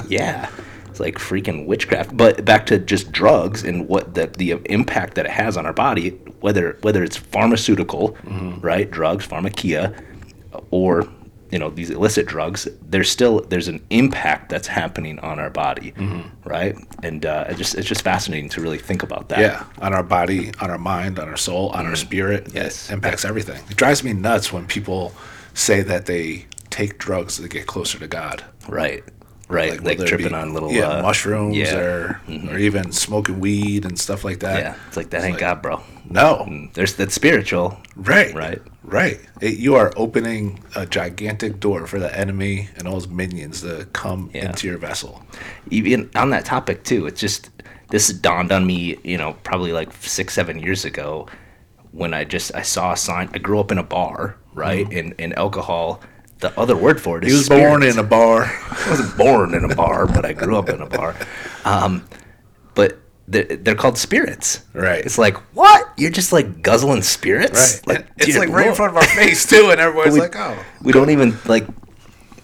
yeah, 0.08 0.50
it's 0.96 1.00
like 1.00 1.16
freaking 1.16 1.66
witchcraft. 1.66 2.16
But 2.16 2.44
back 2.44 2.66
to 2.66 2.78
just 2.78 3.12
drugs 3.12 3.62
and 3.62 3.86
what 3.88 4.14
the 4.14 4.26
the 4.26 4.52
impact 4.66 5.14
that 5.14 5.26
it 5.26 5.32
has 5.32 5.56
on 5.56 5.66
our 5.66 5.72
body, 5.72 6.10
whether 6.40 6.78
whether 6.82 7.04
it's 7.04 7.16
pharmaceutical, 7.16 8.16
right, 8.60 8.90
drugs, 8.90 9.26
pharmakia, 9.26 10.02
or 10.70 11.06
you 11.50 11.58
know 11.58 11.70
these 11.70 11.90
illicit 11.90 12.26
drugs 12.26 12.66
there's 12.82 13.08
still 13.08 13.40
there's 13.42 13.68
an 13.68 13.80
impact 13.90 14.48
that's 14.48 14.66
happening 14.66 15.16
on 15.20 15.38
our 15.38 15.48
body 15.48 15.94
right 16.44 16.74
and 17.04 17.24
uh, 17.24 17.44
it 17.48 17.56
just 17.56 17.76
it's 17.76 17.86
just 17.86 18.02
fascinating 18.02 18.48
to 18.48 18.60
really 18.60 18.78
think 18.78 19.04
about 19.04 19.28
that 19.28 19.38
Yeah, 19.38 19.64
on 19.80 19.94
our 19.94 20.02
body, 20.02 20.50
on 20.60 20.70
our 20.70 20.78
mind, 20.78 21.20
on 21.20 21.28
our 21.28 21.36
soul, 21.36 21.68
on 21.70 21.86
our 21.86 21.94
spirit. 21.94 22.46
Mm-hmm. 22.46 22.56
Yes. 22.56 22.90
It 22.90 22.94
impacts 22.94 23.24
everything. 23.24 23.62
It 23.70 23.76
drives 23.76 24.02
me 24.02 24.12
nuts 24.12 24.52
when 24.52 24.66
people 24.66 25.12
say 25.54 25.82
that 25.82 26.06
they 26.06 26.46
take 26.70 26.98
drugs 26.98 27.36
to 27.36 27.48
get 27.48 27.66
closer 27.68 27.98
to 28.00 28.08
God. 28.08 28.44
Right. 28.68 29.04
Right. 29.48 29.80
Like, 29.82 30.00
it 30.00 30.06
tripping 30.06 30.30
be- 30.30 30.34
on 30.34 30.52
little 30.54 30.72
yeah, 30.72 30.88
uh, 30.88 31.02
mushrooms 31.02 31.56
yeah. 31.56 31.76
or 31.76 32.20
mm-hmm. 32.26 32.48
or 32.48 32.58
even 32.58 32.90
smoking 32.92 33.38
weed 33.38 33.84
and 33.84 33.98
stuff 33.98 34.24
like 34.24 34.40
that. 34.40 34.58
yeah. 34.58 34.74
It's 34.88 34.96
like 34.96 35.10
that 35.10 35.22
ain't 35.22 35.34
like- 35.34 35.40
God, 35.40 35.62
bro. 35.62 35.82
No. 36.08 36.44
Mm-hmm. 36.48 36.72
There's 36.74 36.94
that's 36.94 37.14
spiritual. 37.14 37.78
Right. 37.94 38.34
Right. 38.34 38.60
Right. 38.82 39.20
It, 39.40 39.58
you 39.58 39.74
are 39.74 39.92
opening 39.96 40.62
a 40.74 40.86
gigantic 40.86 41.60
door 41.60 41.86
for 41.86 41.98
the 41.98 42.16
enemy 42.16 42.68
and 42.76 42.86
all 42.88 42.94
his 42.96 43.08
minions 43.08 43.62
to 43.62 43.86
come 43.92 44.30
Yeah. 44.32 44.46
into 44.46 44.66
your 44.66 44.78
vessel. 44.78 45.22
Even 45.70 46.10
on 46.14 46.30
that 46.30 46.44
topic 46.44 46.84
too, 46.84 47.06
it's 47.06 47.20
just 47.20 47.50
this 47.90 48.08
dawned 48.08 48.50
on 48.52 48.66
me, 48.66 48.98
you 49.04 49.16
know, 49.16 49.34
probably 49.44 49.72
like 49.72 49.92
six, 49.92 50.34
seven 50.34 50.58
years 50.60 50.84
ago 50.84 51.28
when 51.92 52.14
I 52.14 52.24
just 52.24 52.54
I 52.54 52.62
saw 52.62 52.92
a 52.92 52.96
sign. 52.96 53.30
I 53.32 53.38
grew 53.38 53.58
up 53.60 53.70
in 53.72 53.78
a 53.78 53.82
bar, 53.84 54.36
right? 54.54 54.86
Mm-hmm. 54.86 54.98
And 54.98 55.14
and 55.20 55.38
alcohol. 55.38 56.00
The 56.40 56.58
other 56.58 56.76
word 56.76 57.00
for 57.00 57.18
it 57.18 57.24
is. 57.24 57.30
He 57.32 57.36
was 57.38 57.48
born 57.48 57.82
in 57.82 57.98
a 57.98 58.02
bar. 58.02 58.44
I 58.70 58.86
wasn't 58.90 59.16
born 59.16 59.54
in 59.54 59.64
a 59.70 59.74
bar, 59.74 60.06
but 60.06 60.24
I 60.26 60.32
grew 60.34 60.56
up 60.56 60.68
in 60.68 60.80
a 60.82 60.86
bar. 60.86 61.14
Um, 61.64 62.06
but 62.74 62.98
they're, 63.26 63.44
they're 63.44 63.74
called 63.74 63.96
spirits. 63.98 64.62
Right. 64.74 65.04
It's 65.04 65.16
like 65.18 65.36
what? 65.54 65.88
You're 65.96 66.10
just 66.10 66.32
like 66.32 66.60
guzzling 66.62 67.02
spirits. 67.02 67.84
Like, 67.86 68.06
it's 68.18 68.36
like 68.36 68.50
right 68.50 68.66
in 68.68 68.74
front 68.74 68.90
of 68.92 68.96
our 68.98 69.08
face 69.08 69.46
too, 69.48 69.70
and 69.70 69.80
everybody's 69.80 70.14
we- 70.14 70.20
like, 70.20 70.36
"Oh, 70.36 70.62
we 70.82 70.92
don't 70.92 71.10
even 71.10 71.36
like 71.46 71.66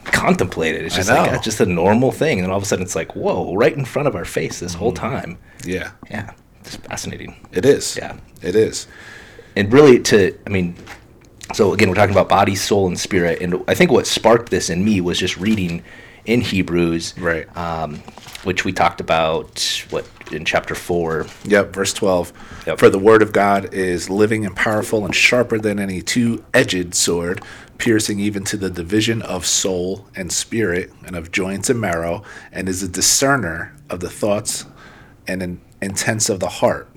contemplate 0.04 0.74
it. 0.74 0.84
It's 0.84 0.96
just 0.96 1.08
like 1.10 1.30
uh, 1.32 1.40
just 1.40 1.60
a 1.60 1.66
normal 1.66 2.10
thing, 2.12 2.38
and 2.38 2.44
then 2.46 2.50
all 2.50 2.56
of 2.56 2.62
a 2.62 2.66
sudden 2.66 2.82
it's 2.84 2.96
like, 2.96 3.14
whoa, 3.14 3.54
right 3.54 3.72
in 3.76 3.84
front 3.84 4.08
of 4.08 4.16
our 4.16 4.24
face 4.24 4.58
this 4.60 4.74
whole 4.74 4.92
Mm-hmm. 4.92 5.06
time. 5.10 5.38
yeah, 5.64 5.92
Yeah, 6.10 6.32
it's 6.64 6.76
fascinating. 6.76 7.46
it 7.52 7.64
is. 7.64 7.96
Yeah. 7.96 8.16
it 8.40 8.56
is." 8.56 8.86
And 9.54 9.72
really, 9.72 10.00
to 10.00 10.36
I 10.46 10.50
mean, 10.50 10.74
so 11.52 11.72
again, 11.72 11.88
we're 11.88 11.94
talking 11.94 12.14
about 12.14 12.28
body, 12.28 12.54
soul, 12.54 12.86
and 12.86 12.98
spirit, 12.98 13.40
and 13.40 13.62
I 13.68 13.74
think 13.74 13.90
what 13.90 14.06
sparked 14.06 14.50
this 14.50 14.70
in 14.70 14.84
me 14.84 15.00
was 15.00 15.18
just 15.18 15.36
reading 15.36 15.82
in 16.24 16.40
Hebrews, 16.40 17.14
Right. 17.18 17.54
Um, 17.56 17.96
which 18.44 18.64
we 18.64 18.72
talked 18.72 19.00
about 19.00 19.84
what 19.90 20.06
in 20.32 20.44
chapter 20.44 20.74
four. 20.74 21.26
Yep, 21.44 21.72
verse 21.72 21.92
12. 21.92 22.32
Yep. 22.66 22.78
For 22.78 22.88
the 22.88 22.98
word 22.98 23.22
of 23.22 23.32
God 23.32 23.72
is 23.74 24.08
living 24.08 24.46
and 24.46 24.54
powerful 24.54 25.04
and 25.04 25.14
sharper 25.14 25.58
than 25.58 25.78
any 25.78 26.00
two 26.00 26.44
edged 26.54 26.94
sword, 26.94 27.42
piercing 27.78 28.18
even 28.20 28.44
to 28.44 28.56
the 28.56 28.70
division 28.70 29.22
of 29.22 29.46
soul 29.46 30.06
and 30.16 30.32
spirit 30.32 30.92
and 31.04 31.16
of 31.16 31.32
joints 31.32 31.70
and 31.70 31.80
marrow, 31.80 32.22
and 32.52 32.68
is 32.68 32.82
a 32.82 32.88
discerner 32.88 33.74
of 33.90 34.00
the 34.00 34.10
thoughts 34.10 34.64
and 35.28 35.42
in, 35.42 35.60
intents 35.80 36.28
of 36.28 36.40
the 36.40 36.48
heart. 36.48 36.88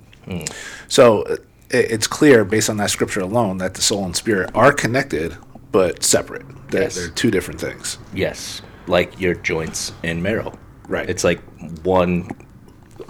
So 0.88 1.24
uh, 1.24 1.34
it, 1.34 1.46
it's 1.80 2.08
clear 2.08 2.44
based 2.46 2.70
on 2.70 2.78
that 2.78 2.90
scripture 2.90 3.22
alone 3.22 3.58
that 3.60 3.74
the 3.74 3.82
soul 3.82 4.06
and 4.06 4.16
spirit 4.16 4.52
are 4.56 4.72
connected 4.74 5.38
but 5.72 6.04
separate. 6.04 6.46
They're, 6.70 6.84
Yes. 6.84 6.96
they're 6.96 7.10
two 7.10 7.32
different 7.32 7.60
things. 7.60 7.98
Yes, 8.14 8.62
like 8.88 9.20
your 9.20 9.36
joints 9.36 9.92
and 10.04 10.22
marrow. 10.24 10.58
Right. 10.88 11.10
It's 11.10 11.24
like 11.24 11.42
one 11.84 12.30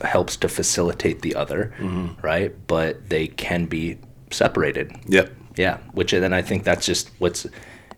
helps 0.04 0.36
to 0.38 0.50
facilitate 0.50 1.22
the 1.22 1.36
other, 1.36 1.74
Mm-hmm. 1.80 2.26
right? 2.26 2.54
But 2.68 3.10
they 3.10 3.28
can 3.28 3.66
be 3.66 3.98
separated. 4.32 4.92
Yep. 5.08 5.32
Yeah, 5.58 5.78
which 5.94 6.12
then 6.12 6.34
I 6.34 6.42
think 6.42 6.64
that's 6.64 6.86
just 6.86 7.12
what's 7.20 7.46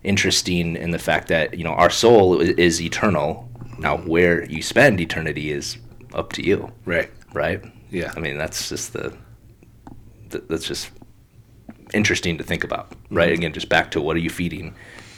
interesting 0.04 0.76
in 0.76 0.90
the 0.92 0.98
fact 0.98 1.28
that 1.28 1.54
you 1.58 1.64
know 1.64 1.72
our 1.72 1.90
soul 1.90 2.40
is 2.40 2.80
eternal. 2.80 3.48
Now, 3.78 3.96
where 3.98 4.44
you 4.44 4.62
spend 4.62 5.00
eternity 5.00 5.50
is 5.52 5.76
up 6.14 6.32
to 6.34 6.44
you, 6.44 6.72
Right. 6.84 7.10
right? 7.32 7.62
Yeah. 7.90 8.12
I 8.16 8.20
mean, 8.20 8.36
that's 8.36 8.68
just 8.68 8.92
the, 8.92 9.12
th- 10.30 10.44
that's 10.48 10.66
just 10.66 10.90
interesting 11.94 12.38
to 12.38 12.44
think 12.44 12.64
about, 12.64 12.92
right? 13.10 13.28
Mm-hmm. 13.28 13.34
Again, 13.34 13.52
just 13.52 13.68
back 13.68 13.90
to 13.92 14.00
what 14.00 14.16
are 14.16 14.20
you 14.20 14.30
feeding, 14.30 14.74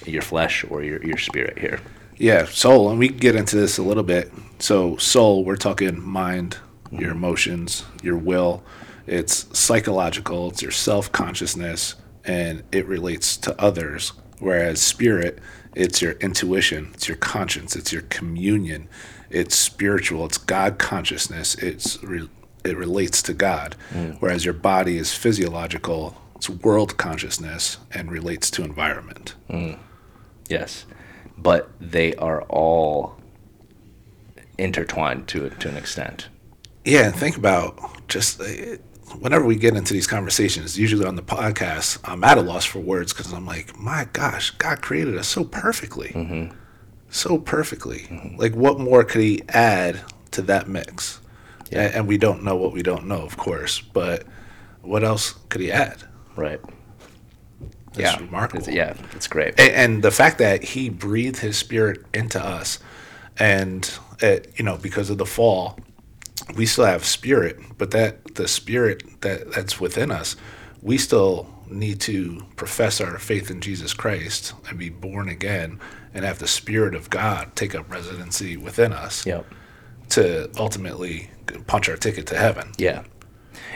your 0.07 0.23
flesh 0.23 0.65
or 0.69 0.83
your 0.83 1.05
your 1.05 1.19
spirit 1.19 1.59
here? 1.59 1.81
Yeah, 2.17 2.45
soul, 2.45 2.91
and 2.91 2.99
we 2.99 3.09
can 3.09 3.17
get 3.17 3.35
into 3.35 3.57
this 3.57 3.79
a 3.79 3.83
little 3.83 4.03
bit. 4.03 4.31
So, 4.59 4.99
soul, 4.99 5.43
we're 5.43 5.57
talking 5.57 6.01
mind, 6.03 6.59
your 6.91 7.13
emotions, 7.13 7.85
your 8.03 8.19
will. 8.19 8.63
It's 9.07 9.59
psychological, 9.59 10.51
it's 10.51 10.63
your 10.63 10.71
self 10.71 11.11
consciousness, 11.13 11.95
and 12.25 12.63
it 12.73 12.87
relates 12.87 13.37
to 13.39 13.59
others. 13.61 14.13
Whereas 14.39 14.83
spirit, 14.83 15.39
it's 15.75 16.03
your 16.03 16.13
intuition, 16.13 16.91
it's 16.95 17.09
your 17.09 17.17
conscience, 17.17 17.77
it's 17.77 17.93
your 17.93 18.03
communion, 18.03 18.89
it's 19.31 19.55
spiritual, 19.55 20.27
it's 20.27 20.39
God 20.39 20.79
consciousness, 20.79 21.55
it's 21.57 22.03
re- 22.03 22.29
it 22.65 22.77
relates 22.77 23.23
to 23.23 23.33
God. 23.35 23.75
Whereas 24.21 24.45
your 24.45 24.55
body 24.55 24.97
is 24.99 25.13
physiological, 25.15 26.17
it's 26.37 26.49
world 26.49 26.97
consciousness, 26.97 27.79
and 27.93 28.11
relates 28.11 28.51
to 28.53 28.63
environment. 28.65 29.35
Yes, 30.49 30.85
but 31.39 31.71
they 31.81 32.15
are 32.17 32.43
all 32.43 33.17
intertwined 34.59 35.29
to 35.29 35.49
to 35.51 35.69
an 35.69 35.77
extent. 35.77 36.29
Yeah, 36.85 37.07
and 37.07 37.15
think 37.17 37.37
about 37.37 38.07
just 38.09 38.41
uh, 38.41 38.45
whenever 39.19 39.45
we 39.45 39.57
get 39.57 39.77
into 39.77 39.93
these 39.93 40.07
conversations, 40.07 40.79
usually 40.79 41.05
on 41.07 41.17
the 41.17 41.23
podcast, 41.23 41.99
I'm 42.05 42.25
at 42.25 42.39
a 42.39 42.43
loss 42.43 42.65
for 42.65 42.79
words 42.81 43.13
because 43.13 43.33
I'm 43.33 43.47
like, 43.47 43.79
my 43.79 44.07
gosh, 44.13 44.51
God 44.53 44.81
created 44.83 45.17
us 45.17 45.29
so 45.29 45.45
perfectly. 45.45 46.51
So 47.11 47.39
perfectly. 47.39 48.35
Like, 48.39 48.55
what 48.55 48.79
more 48.79 49.05
could 49.05 49.21
He 49.21 49.43
add 49.49 50.01
to 50.33 50.43
that 50.43 50.69
mix? 50.69 51.21
Yeah. 51.71 51.91
And 51.95 52.07
we 52.09 52.19
don't 52.19 52.43
know 52.45 52.57
what 52.57 52.73
we 52.73 52.83
don't 52.83 53.07
know, 53.07 53.23
of 53.23 53.37
course, 53.37 53.81
but 53.81 54.25
what 54.83 55.05
else 55.05 55.35
could 55.49 55.61
He 55.61 55.71
add? 55.73 55.99
Right. 56.37 56.61
That's 57.93 58.15
yeah. 58.17 58.21
remarkable. 58.21 58.63
It's- 58.69 58.75
yeah, 58.77 58.95
it's 59.17 59.27
great. 59.27 59.59
A- 59.59 59.77
and 59.77 60.03
the 60.03 60.11
fact 60.11 60.39
that 60.39 60.63
he 60.63 60.89
breathed 60.89 61.39
his 61.41 61.57
spirit 61.59 62.05
into 62.15 62.41
us 62.45 62.79
and 63.39 63.91
uh, 64.23 64.37
you 64.57 64.65
know 64.65 64.77
because 64.77 65.11
of 65.11 65.19
the 65.19 65.27
fall 65.27 65.79
we 66.57 66.67
still 66.67 66.85
have 66.85 67.05
spirit 67.05 67.59
but 67.79 67.91
that 67.93 68.35
the 68.37 68.47
spirit 68.49 69.03
that 69.23 69.53
that's 69.53 69.81
within 69.81 70.11
us 70.11 70.37
we 70.83 70.99
still 70.99 71.47
need 71.69 72.01
to 72.01 72.45
profess 72.57 73.01
our 73.01 73.19
faith 73.19 73.51
in 73.51 73.61
jesus 73.61 73.95
christ 73.95 74.53
and 74.69 74.79
be 74.79 74.89
born 74.91 75.29
again 75.29 75.79
and 76.13 76.25
have 76.25 76.39
the 76.39 76.47
spirit 76.49 76.95
of 76.95 77.09
god 77.11 77.55
take 77.57 77.75
up 77.75 77.91
residency 77.91 78.57
within 78.57 78.93
us 78.93 79.25
Yep. 79.25 79.47
to 80.11 80.51
ultimately 80.59 81.31
punch 81.67 81.89
our 81.89 81.97
ticket 81.97 82.27
to 82.29 82.37
heaven 82.37 82.73
Yeah. 82.79 83.03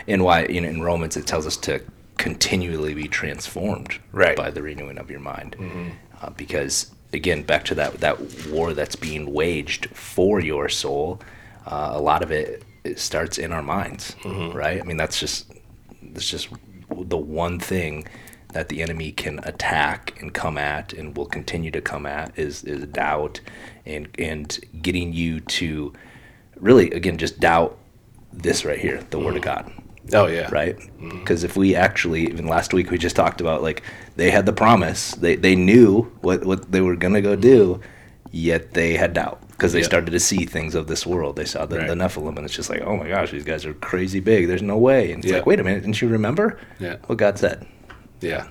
And 0.07 0.23
why, 0.23 0.45
you 0.45 0.61
know, 0.61 0.69
in 0.69 0.81
Romans 0.81 1.17
it 1.17 1.25
tells 1.27 1.45
us 1.47 1.57
to 1.57 1.81
continually 2.17 2.93
be 2.93 3.07
transformed 3.07 3.97
Right. 4.11 4.37
by 4.37 4.51
the 4.51 4.61
renewing 4.61 4.97
of 4.97 5.09
your 5.11 5.19
mind. 5.19 5.55
Uh, 6.21 6.29
because, 6.31 6.91
again, 7.11 7.43
back 7.43 7.65
to 7.65 7.75
that, 7.75 7.95
that 8.01 8.47
war 8.49 8.73
that's 8.73 8.95
being 8.95 9.33
waged 9.33 9.87
for 9.95 10.39
your 10.39 10.69
soul, 10.69 11.19
uh, 11.65 11.91
a 11.93 11.99
lot 11.99 12.23
of 12.23 12.31
it, 12.31 12.63
it 12.83 12.99
starts 12.99 13.37
in 13.37 13.51
our 13.51 13.63
minds, 13.63 14.15
right? 14.25 14.79
I 14.79 14.83
mean, 14.83 14.97
that's 14.97 15.19
just, 15.19 15.51
that's 16.01 16.29
just 16.29 16.49
the 16.89 17.17
one 17.17 17.59
thing 17.59 18.07
that 18.53 18.69
the 18.69 18.81
enemy 18.81 19.11
can 19.11 19.39
attack 19.43 20.17
and 20.21 20.33
come 20.33 20.57
at 20.57 20.93
and 20.93 21.17
will 21.17 21.25
continue 21.25 21.71
to 21.71 21.81
come 21.81 22.05
at 22.05 22.37
is, 22.39 22.63
is 22.63 22.85
doubt 22.87 23.41
and, 23.85 24.07
and 24.17 24.59
getting 24.81 25.11
you 25.11 25.41
to 25.41 25.91
really, 26.59 26.91
again, 26.91 27.17
just 27.17 27.39
doubt 27.39 27.77
this 28.33 28.65
right 28.65 28.79
here, 28.79 29.01
the 29.09 29.19
word 29.19 29.35
of 29.37 29.41
God 29.41 29.71
oh 30.13 30.27
yeah 30.27 30.47
right? 30.51 30.77
Because 30.99 31.43
if 31.43 31.57
we 31.57 31.73
actually, 31.75 32.25
even 32.29 32.45
last 32.45 32.73
week, 32.73 32.91
we 32.91 32.97
just 32.99 33.15
talked 33.15 33.41
about 33.41 33.63
like 33.63 33.81
they 34.15 34.29
had 34.29 34.45
the 34.45 34.53
promise, 34.53 35.13
they 35.15 35.35
they 35.35 35.55
knew 35.55 36.03
what 36.21 36.45
what 36.45 36.71
they 36.71 36.81
were 36.81 36.95
gonna 36.95 37.21
go 37.23 37.35
do, 37.35 37.81
yet 38.31 38.73
they 38.75 38.93
had 38.95 39.13
doubt 39.13 39.41
because 39.49 39.73
they 39.73 39.79
Yeah. 39.79 39.85
started 39.85 40.11
to 40.11 40.19
see 40.19 40.45
things 40.45 40.75
of 40.75 40.85
this 40.87 41.07
world. 41.07 41.37
They 41.37 41.45
saw 41.45 41.65
the, 41.65 41.77
Right. 41.79 41.87
the 41.87 41.95
Nephilim, 41.95 42.35
and 42.37 42.45
it's 42.45 42.53
just 42.53 42.69
like, 42.69 42.81
oh 42.81 42.95
my 42.97 43.07
gosh, 43.07 43.31
these 43.31 43.45
guys 43.45 43.65
are 43.65 43.73
crazy 43.73 44.19
big. 44.19 44.47
There's 44.47 44.61
no 44.61 44.77
way. 44.77 45.11
And 45.11 45.23
it's 45.23 45.31
Yeah. 45.31 45.37
like, 45.37 45.47
wait 45.47 45.59
a 45.59 45.63
minute, 45.63 45.81
didn't 45.81 46.01
you 46.01 46.07
remember 46.09 46.59
Yeah. 46.77 46.97
what 47.07 47.17
God 47.17 47.39
said? 47.39 47.65
Yeah. 48.21 48.45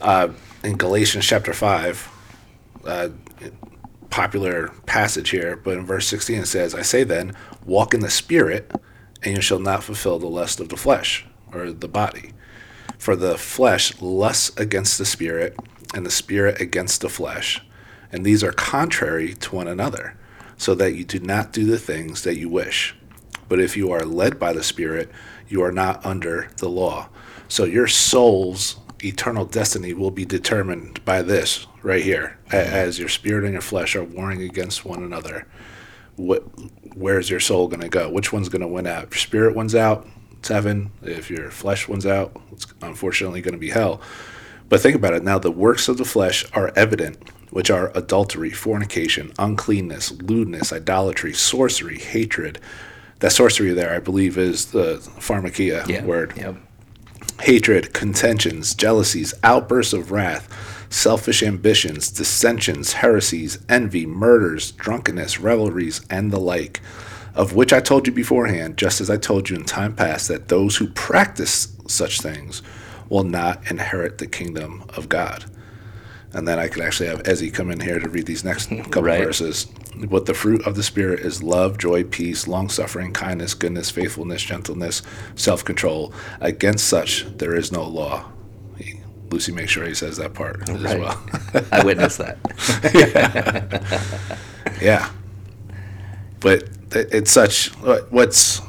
Uh, 0.00 0.28
in 0.62 0.76
Galatians 0.76 1.24
chapter 1.26 1.52
5, 1.52 2.08
uh, 2.86 3.08
popular 4.14 4.68
passage 4.86 5.30
here, 5.30 5.56
but 5.56 5.76
in 5.76 5.84
verse 5.84 6.06
16 6.06 6.42
it 6.42 6.46
says, 6.46 6.72
I 6.72 6.82
say 6.82 7.02
then, 7.02 7.34
walk 7.66 7.94
in 7.94 7.98
the 7.98 8.08
Spirit, 8.08 8.70
and 9.24 9.34
you 9.34 9.42
shall 9.42 9.58
not 9.58 9.82
fulfill 9.82 10.20
the 10.20 10.28
lust 10.28 10.60
of 10.60 10.68
the 10.68 10.76
flesh 10.76 11.26
or 11.52 11.72
the 11.72 11.88
body. 11.88 12.30
For 12.96 13.16
the 13.16 13.36
flesh 13.36 14.00
lusts 14.00 14.56
against 14.56 14.98
the 14.98 15.04
Spirit, 15.04 15.56
and 15.94 16.06
the 16.06 16.12
Spirit 16.12 16.60
against 16.60 17.00
the 17.00 17.08
flesh. 17.08 17.60
And 18.12 18.24
these 18.24 18.44
are 18.44 18.52
contrary 18.52 19.34
to 19.34 19.56
one 19.56 19.66
another, 19.66 20.16
so 20.56 20.76
that 20.76 20.94
you 20.94 21.04
do 21.04 21.18
not 21.18 21.52
do 21.52 21.64
the 21.64 21.76
things 21.76 22.22
that 22.22 22.38
you 22.38 22.48
wish. 22.48 22.94
But 23.48 23.58
if 23.58 23.76
you 23.76 23.90
are 23.90 24.04
led 24.04 24.38
by 24.38 24.52
the 24.52 24.62
Spirit, 24.62 25.10
you 25.48 25.60
are 25.64 25.72
not 25.72 26.06
under 26.06 26.50
the 26.58 26.68
law. 26.68 27.08
So 27.48 27.64
your 27.64 27.88
soul's 27.88 28.76
eternal 29.04 29.44
destiny 29.44 29.92
will 29.92 30.10
be 30.10 30.24
determined 30.24 31.04
by 31.04 31.22
this 31.22 31.66
right 31.82 32.02
here, 32.02 32.38
a- 32.48 32.56
mm-hmm. 32.56 32.74
as 32.74 32.98
your 32.98 33.08
spirit 33.08 33.44
and 33.44 33.52
your 33.52 33.62
flesh 33.62 33.94
are 33.96 34.04
warring 34.04 34.42
against 34.42 34.84
one 34.84 35.02
another. 35.02 35.46
What, 36.16 36.44
where's 36.94 37.28
your 37.30 37.40
soul 37.40 37.68
going 37.68 37.80
to 37.80 37.88
go? 37.88 38.10
Which 38.10 38.32
one's 38.32 38.48
going 38.48 38.62
to 38.62 38.68
win 38.68 38.86
out? 38.86 39.04
If 39.04 39.10
your 39.12 39.18
spirit 39.18 39.56
wins 39.56 39.74
out, 39.74 40.06
it's 40.38 40.48
heaven. 40.48 40.90
If 41.02 41.30
your 41.30 41.50
flesh 41.50 41.88
wins 41.88 42.06
out, 42.06 42.40
it's 42.52 42.66
unfortunately 42.82 43.40
going 43.40 43.54
to 43.54 43.58
be 43.58 43.70
hell. 43.70 44.00
But 44.68 44.80
think 44.80 44.96
about 44.96 45.14
it 45.14 45.22
now 45.22 45.38
the 45.38 45.50
works 45.50 45.88
of 45.88 45.98
the 45.98 46.04
flesh 46.04 46.44
are 46.52 46.72
evident, 46.76 47.16
which 47.50 47.70
are 47.70 47.92
adultery, 47.94 48.50
fornication, 48.50 49.32
uncleanness, 49.38 50.12
lewdness, 50.12 50.72
idolatry, 50.72 51.32
sorcery, 51.32 51.98
hatred. 51.98 52.60
That 53.20 53.32
sorcery 53.32 53.72
there, 53.72 53.94
I 53.94 54.00
believe, 54.00 54.36
is 54.36 54.66
the 54.66 54.96
pharmakia 55.18 56.04
word 56.04 56.34
Yep. 56.36 56.56
Hatred, 57.40 57.92
contentions, 57.92 58.74
jealousies, 58.74 59.34
outbursts 59.42 59.92
of 59.92 60.10
wrath, 60.12 60.48
selfish 60.90 61.42
ambitions, 61.42 62.10
dissensions, 62.10 62.94
heresies, 62.94 63.58
envy, 63.68 64.06
murders, 64.06 64.72
drunkenness, 64.72 65.40
revelries, 65.40 66.00
and 66.08 66.30
the 66.32 66.38
like, 66.40 66.80
of 67.34 67.54
which 67.54 67.72
I 67.72 67.80
told 67.80 68.06
you 68.06 68.12
beforehand, 68.12 68.76
just 68.78 69.00
as 69.00 69.10
I 69.10 69.16
told 69.16 69.50
you 69.50 69.56
in 69.56 69.64
time 69.64 69.94
past, 69.94 70.28
that 70.28 70.48
those 70.48 70.76
who 70.76 70.86
practice 70.88 71.68
such 71.88 72.20
things 72.20 72.62
will 73.08 73.24
not 73.24 73.68
inherit 73.70 74.18
the 74.18 74.26
kingdom 74.26 74.84
of 74.96 75.08
God. 75.08 75.44
and 76.36 76.48
then 76.48 76.58
I 76.58 76.66
could 76.66 76.82
actually 76.82 77.08
have 77.10 77.22
Ezzy 77.22 77.54
come 77.54 77.70
in 77.70 77.78
here 77.78 78.00
to 78.00 78.08
read 78.08 78.26
these 78.26 78.42
next 78.42 78.68
couple 78.68 79.02
Right. 79.04 79.22
verses. 79.24 79.68
But 79.96 80.26
the 80.26 80.34
fruit 80.34 80.66
of 80.66 80.74
the 80.74 80.82
Spirit 80.82 81.20
is 81.20 81.42
love, 81.42 81.78
joy, 81.78 82.04
peace, 82.04 82.48
long 82.48 82.68
suffering, 82.68 83.12
kindness, 83.12 83.54
goodness, 83.54 83.90
faithfulness, 83.90 84.42
gentleness, 84.42 85.02
self 85.36 85.64
control. 85.64 86.12
Against 86.40 86.88
such 86.88 87.26
there 87.38 87.54
is 87.54 87.70
no 87.70 87.84
law. 87.84 88.24
He, 88.76 89.00
Lucy, 89.30 89.52
make 89.52 89.68
sure 89.68 89.86
he 89.86 89.94
says 89.94 90.16
that 90.16 90.34
part 90.34 90.68
as 90.68 90.82
well. 90.82 91.24
I 91.72 91.84
witnessed 91.84 92.18
that. 92.18 92.38
yeah. 94.82 95.10
But 96.40 96.68
it's 96.92 97.30
such 97.30 97.68
what's 98.10 98.60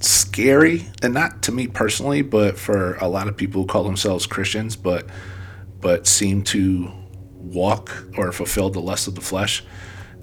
scary, 0.00 0.86
and 1.02 1.14
not 1.14 1.42
to 1.42 1.52
me 1.52 1.66
personally, 1.66 2.22
but 2.22 2.58
for 2.58 2.94
a 2.96 3.08
lot 3.08 3.28
of 3.28 3.36
people 3.36 3.62
who 3.62 3.66
call 3.66 3.84
themselves 3.84 4.26
Christians, 4.26 4.76
but 4.76 5.06
but 5.80 6.06
seem 6.06 6.42
to 6.42 6.90
walk 7.32 8.06
or 8.16 8.32
fulfill 8.32 8.70
the 8.70 8.80
lust 8.80 9.06
of 9.06 9.14
the 9.14 9.20
flesh, 9.20 9.62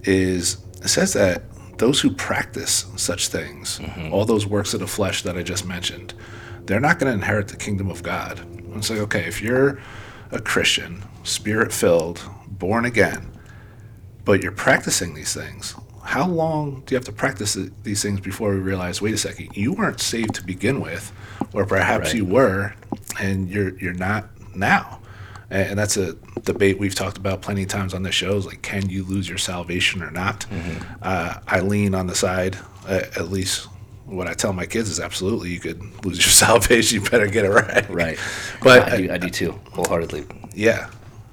is 0.04 0.58
it 0.82 0.88
says 0.88 1.14
that 1.14 1.44
those 1.78 2.02
who 2.02 2.12
practice 2.12 2.86
such 2.96 3.28
things, 3.30 3.80
mm-hmm. 3.80 4.14
all 4.14 4.26
those 4.26 4.46
works 4.46 4.74
of 4.74 4.80
the 4.80 4.88
flesh 4.88 5.24
that 5.24 5.38
I 5.38 5.44
just 5.44 5.66
mentioned, 5.66 6.14
they're 6.66 6.80
not 6.80 7.00
going 7.00 7.12
to 7.12 7.18
inherit 7.18 7.48
the 7.48 7.58
kingdom 7.58 7.90
of 7.90 8.04
God. 8.04 8.40
It's 8.76 8.90
like, 8.90 9.00
okay, 9.00 9.22
if 9.26 9.42
you're 9.42 9.80
a 10.32 10.40
Christian, 10.40 11.04
spirit 11.24 11.74
filled, 11.74 12.22
born 12.48 12.86
again, 12.86 13.32
but 14.24 14.42
you're 14.44 14.52
practicing 14.52 15.14
these 15.14 15.34
things. 15.34 15.76
How 16.04 16.28
long 16.28 16.84
do 16.86 16.94
you 16.94 16.98
have 16.98 17.06
to 17.06 17.12
practice 17.12 17.58
these 17.84 18.02
things 18.02 18.20
before 18.22 18.52
we 18.52 18.58
realize, 18.60 19.02
wait 19.02 19.14
a 19.14 19.18
second, 19.18 19.56
you 19.56 19.74
weren't 19.74 20.00
saved 20.02 20.36
to 20.36 20.44
begin 20.46 20.82
with, 20.82 21.12
or 21.54 21.66
perhaps 21.66 22.08
Right. 22.08 22.16
you 22.16 22.26
were, 22.26 22.74
and 23.20 23.50
you're 23.50 23.78
you're 23.78 23.94
not 23.94 24.30
now. 24.56 25.00
And, 25.52 25.78
that's 25.78 25.98
a 25.98 26.14
debate 26.44 26.80
we've 26.80 26.96
talked 26.96 27.18
about 27.18 27.42
plenty 27.42 27.64
of 27.64 27.70
times 27.70 27.94
on 27.94 28.04
the 28.04 28.12
shows. 28.12 28.46
Like, 28.46 28.62
can 28.62 28.90
you 28.90 29.04
lose 29.04 29.28
your 29.28 29.38
salvation 29.38 30.02
or 30.02 30.10
not? 30.10 30.46
Uh, 31.02 31.36
I 31.48 31.60
lean 31.60 31.94
on 31.94 32.08
the 32.08 32.16
side, 32.16 32.58
uh, 32.88 33.02
at 33.16 33.30
least 33.30 33.68
what 34.06 34.28
I 34.28 34.34
tell 34.34 34.54
my 34.54 34.66
kids 34.66 34.90
is 34.90 35.00
absolutely 35.00 35.50
you 35.50 35.60
could 35.60 35.82
lose 36.06 36.18
your 36.20 36.32
salvation. 36.48 37.02
You 37.04 37.10
better 37.10 37.28
get 37.28 37.46
it 37.46 37.50
right. 37.50 37.90
Right. 37.90 38.20
But 38.64 38.92
I 38.94 38.98
do, 38.98 39.12
I 39.12 39.18
do 39.18 39.30
too, 39.30 39.52
wholeheartedly. 39.74 40.26
yeah. 40.56 40.90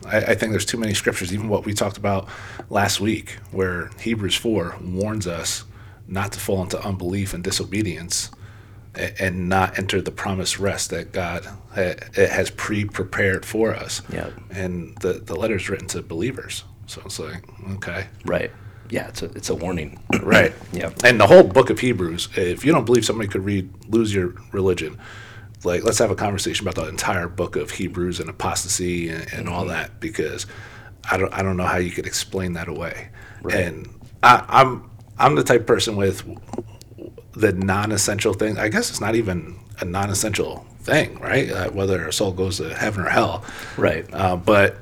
I, 0.07 0.19
I 0.19 0.35
think 0.35 0.53
there's 0.53 0.65
too 0.65 0.79
many 0.79 0.95
scriptures, 0.95 1.35
even 1.35 1.49
what 1.49 1.67
we 1.67 1.75
talked 1.75 1.99
about 1.99 2.29
last 2.71 2.99
week, 3.01 3.37
where 3.51 3.91
Hebrews 4.01 4.37
4 4.37 4.77
warns 4.83 5.27
us 5.27 5.65
not 6.07 6.33
to 6.33 6.41
fall 6.41 6.63
into 6.63 6.81
unbelief 6.83 7.35
and 7.35 7.45
disobedience 7.45 8.31
and 8.99 9.49
not 9.49 9.79
enter 9.79 10.01
the 10.01 10.11
promised 10.11 10.59
rest 10.59 10.91
that 10.91 11.13
God 11.13 11.45
ha- 11.75 11.95
has 12.15 12.51
pre 12.51 12.85
prepared 12.85 13.45
for 13.45 13.75
us. 13.75 14.03
Yeah. 14.13 14.31
And 14.51 14.97
the, 14.99 15.15
the 15.15 15.37
letter's 15.37 15.69
written 15.69 15.89
to 15.89 16.03
believers. 16.03 16.65
So 16.87 17.03
it's 17.05 17.19
like, 17.19 17.45
okay. 17.75 18.07
Right. 18.25 18.51
Yeah, 18.91 19.09
it's 19.09 19.23
a, 19.23 19.27
it's 19.27 19.51
a 19.51 19.55
warning. 19.55 20.03
Right. 20.23 20.53
Yeah. 20.73 20.91
And 21.05 21.19
the 21.19 21.27
whole 21.27 21.43
book 21.43 21.71
of 21.71 21.79
Hebrews, 21.79 22.29
if 22.37 22.65
you 22.65 22.73
don't 22.73 22.85
believe 22.85 23.05
somebody 23.05 23.29
could 23.29 23.45
read, 23.45 23.71
lose 23.89 24.15
your 24.15 24.35
religion, 24.53 24.99
like 25.65 25.85
let's 25.85 25.99
have 25.99 26.11
a 26.11 26.17
conversation 26.17 26.69
about 26.69 26.83
the 26.83 26.89
entire 26.89 27.29
book 27.29 27.57
of 27.57 27.71
Hebrews 27.71 28.21
and 28.21 28.29
apostasy 28.29 29.09
and, 29.09 29.27
and 29.33 29.49
all 29.49 29.63
mm-hmm. 29.63 29.71
that 29.71 30.01
because 30.01 30.47
I 31.11 31.17
don't 31.17 31.33
I 31.33 31.43
don't 31.43 31.57
know 31.57 31.65
how 31.65 31.79
you 31.79 31.91
could 31.91 32.07
explain 32.07 32.55
that 32.55 32.69
away. 32.69 33.09
Right. 33.43 33.57
And 33.57 33.89
I, 34.23 34.45
I'm 34.49 34.91
I'm 35.19 35.35
the 35.35 35.45
type 35.45 35.63
of 35.63 35.67
person 35.67 35.97
with 35.97 36.25
the 37.39 37.53
non-essential 37.53 38.35
thing. 38.35 38.59
I 38.59 38.69
guess 38.69 38.91
it's 38.91 39.01
not 39.01 39.15
even 39.15 39.59
a 39.81 39.85
non-essential 39.85 40.67
thing, 40.81 41.19
right? 41.21 41.51
Uh, 41.51 41.71
whether 41.71 42.09
a 42.09 42.13
soul 42.13 42.33
goes 42.33 42.57
to 42.59 42.75
heaven 42.75 43.05
or 43.05 43.09
hell. 43.09 43.45
Right. 43.77 44.07
Uh, 44.13 44.37
but 44.37 44.79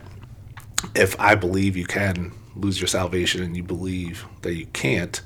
if 0.94 1.18
I 1.20 1.34
believe 1.34 1.76
you 1.76 1.84
can 1.84 2.32
lose 2.54 2.80
your 2.80 2.88
salvation 2.88 3.42
and 3.42 3.56
you 3.56 3.62
believe 3.62 4.24
that 4.42 4.54
you 4.54 4.66
can't, 4.66 5.20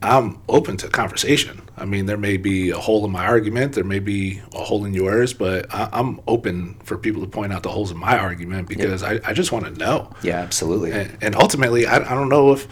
I'm 0.00 0.38
open 0.48 0.76
to 0.78 0.88
conversation. 0.88 1.62
I 1.76 1.84
mean, 1.84 2.06
there 2.06 2.16
may 2.16 2.36
be 2.36 2.70
a 2.70 2.78
hole 2.78 3.04
in 3.04 3.10
my 3.10 3.26
argument, 3.26 3.72
there 3.72 3.82
may 3.82 3.98
be 3.98 4.40
a 4.54 4.62
hole 4.62 4.84
in 4.84 4.94
yours, 4.94 5.34
but 5.34 5.72
I, 5.74 5.88
I'm 5.92 6.20
open 6.28 6.74
for 6.84 6.96
people 6.96 7.22
to 7.22 7.28
point 7.28 7.52
out 7.52 7.64
the 7.64 7.70
holes 7.70 7.90
in 7.90 7.96
my 7.96 8.16
argument 8.16 8.68
because 8.68 9.02
I, 9.02 9.18
I 9.24 9.32
just 9.32 9.50
want 9.50 9.64
to 9.64 9.72
know. 9.72 10.12
yeah, 10.22 10.36
absolutely. 10.36 10.92
And, 10.92 11.18
and 11.20 11.34
ultimately, 11.34 11.86
I, 11.86 11.96
I 11.96 12.14
don't 12.14 12.28
know 12.28 12.52
if 12.52 12.68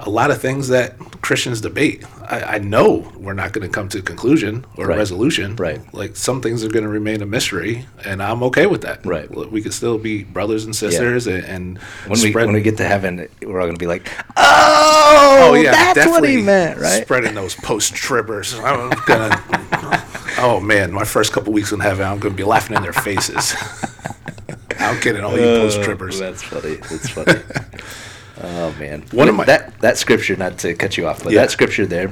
a 0.00 0.10
lot 0.10 0.30
of 0.30 0.40
things 0.40 0.68
that 0.68 0.96
Christians 1.22 1.60
debate, 1.60 2.04
I, 2.22 2.40
I 2.40 2.58
know 2.58 3.10
we're 3.16 3.32
not 3.34 3.52
going 3.52 3.66
to 3.66 3.72
come 3.72 3.88
to 3.90 3.98
a 3.98 4.02
conclusion 4.02 4.64
or 4.76 4.86
Right. 4.86 4.94
a 4.94 4.98
resolution. 4.98 5.56
Right. 5.56 5.80
Like 5.92 6.16
some 6.16 6.40
things 6.40 6.64
are 6.64 6.68
going 6.68 6.84
to 6.84 6.88
remain 6.88 7.20
a 7.20 7.26
mystery, 7.26 7.86
and 8.04 8.22
I'm 8.22 8.42
okay 8.44 8.66
with 8.66 8.82
that. 8.82 9.04
Right. 9.04 9.28
We 9.30 9.60
can 9.60 9.72
still 9.72 9.98
be 9.98 10.22
brothers 10.22 10.64
and 10.64 10.74
sisters 10.74 11.26
and, 11.26 11.44
and 11.44 11.78
when 12.06 12.20
we 12.20 12.32
when 12.32 12.52
we 12.52 12.60
get 12.60 12.76
to 12.78 12.84
heaven, 12.84 13.28
we're 13.42 13.60
all 13.60 13.66
gonna 13.66 13.78
be 13.78 13.86
like, 13.86 14.08
oh, 14.36 15.50
oh 15.50 15.54
yeah, 15.54 15.92
that's 15.92 16.06
what 16.08 16.28
he 16.28 16.42
meant, 16.42 16.78
right? 16.80 17.02
Spreading 17.02 17.34
those 17.34 17.54
post 17.56 17.94
tribbers. 17.94 18.54
I'm 18.62 18.90
gonna. 19.06 20.04
oh 20.38 20.60
man, 20.60 20.92
my 20.92 21.04
first 21.04 21.32
couple 21.32 21.52
weeks 21.52 21.72
in 21.72 21.80
heaven, 21.80 22.06
I'm 22.06 22.18
gonna 22.18 22.34
be 22.34 22.44
laughing 22.44 22.76
in 22.76 22.82
their 22.82 22.92
faces. 22.92 23.56
I'm 24.78 25.00
kidding, 25.00 25.24
all 25.24 25.36
you 25.36 25.44
uh, 25.44 25.60
post 25.60 25.80
tribbers. 25.80 26.18
That's 26.18 26.42
funny. 26.42 26.76
That's 26.76 27.08
funny. 27.10 27.40
oh 28.42 28.74
man, 28.78 29.02
One 29.12 29.28
of 29.28 29.34
my- 29.34 29.44
that 29.44 29.78
that 29.80 29.96
scripture. 29.98 30.36
Not 30.36 30.58
to 30.58 30.74
cut 30.74 30.96
you 30.96 31.06
off, 31.06 31.22
but 31.24 31.32
Yeah. 31.32 31.42
that 31.42 31.50
scripture 31.50 31.86
there 31.86 32.10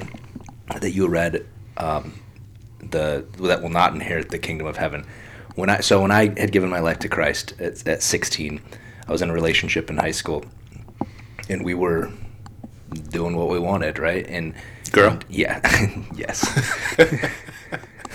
that 0.81 0.91
you 0.93 1.07
read, 1.09 1.47
um, 1.77 2.13
the 2.91 3.25
that 3.41 3.63
will 3.63 3.71
not 3.71 3.95
inherit 3.95 4.31
the 4.31 4.39
kingdom 4.39 4.67
of 4.67 4.77
heaven. 4.77 5.05
When 5.55 5.71
I 5.71 5.81
so 5.81 6.03
when 6.03 6.11
I 6.11 6.27
had 6.39 6.53
given 6.53 6.69
my 6.71 6.81
life 6.81 6.99
to 7.01 7.09
Christ 7.09 7.55
at, 7.61 7.87
at 7.87 8.03
16, 8.03 8.61
I 9.09 9.13
was 9.13 9.23
in 9.23 9.31
a 9.31 9.33
relationship 9.33 9.89
in 9.91 9.97
high 9.99 10.11
school, 10.13 10.45
and 11.49 11.65
we 11.65 11.75
were 11.75 12.11
doing 13.11 13.37
what 13.37 13.49
we 13.49 13.59
wanted, 13.59 13.99
right? 13.99 14.27
And 14.29 14.55
Girl? 14.93 15.11
and- 15.13 15.25
yeah, 15.29 15.61
yes. 16.15 16.45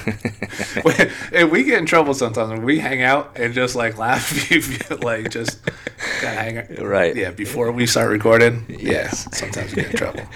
and 1.33 1.51
we 1.51 1.63
get 1.63 1.79
in 1.79 1.85
trouble 1.85 2.13
sometimes 2.13 2.49
when 2.51 2.63
we 2.63 2.79
hang 2.79 3.01
out 3.01 3.37
and 3.37 3.53
just 3.53 3.75
like 3.75 3.97
laugh, 3.97 4.49
like 5.03 5.29
just 5.29 5.63
gotta 6.21 6.27
hang 6.39 6.57
out. 6.57 6.79
Right. 6.79 7.15
Yeah, 7.15 7.31
before 7.31 7.71
we 7.71 7.85
start 7.85 8.09
recording. 8.11 8.65
Yes. 8.67 8.81
Yes. 8.81 9.37
sometimes 9.37 9.75
we 9.75 9.83
get 9.83 9.91
in 9.91 9.97
trouble. 9.97 10.23